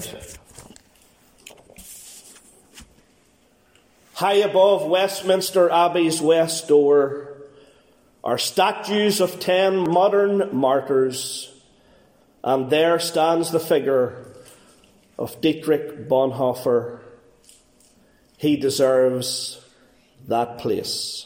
High 4.14 4.36
above 4.50 4.88
Westminster 4.88 5.70
Abbey's 5.70 6.22
west 6.22 6.70
door 6.70 7.36
are 8.24 8.38
statues 8.38 9.20
of 9.20 9.42
ten 9.42 9.92
modern 9.92 10.56
martyrs, 10.56 11.54
and 12.46 12.70
there 12.70 12.98
stands 12.98 13.52
the 13.52 13.60
figure 13.60 14.26
of 15.20 15.42
Dietrich 15.42 16.08
Bonhoeffer. 16.08 17.02
He 18.38 18.56
deserves 18.56 19.60
that 20.30 20.60
place. 20.60 21.26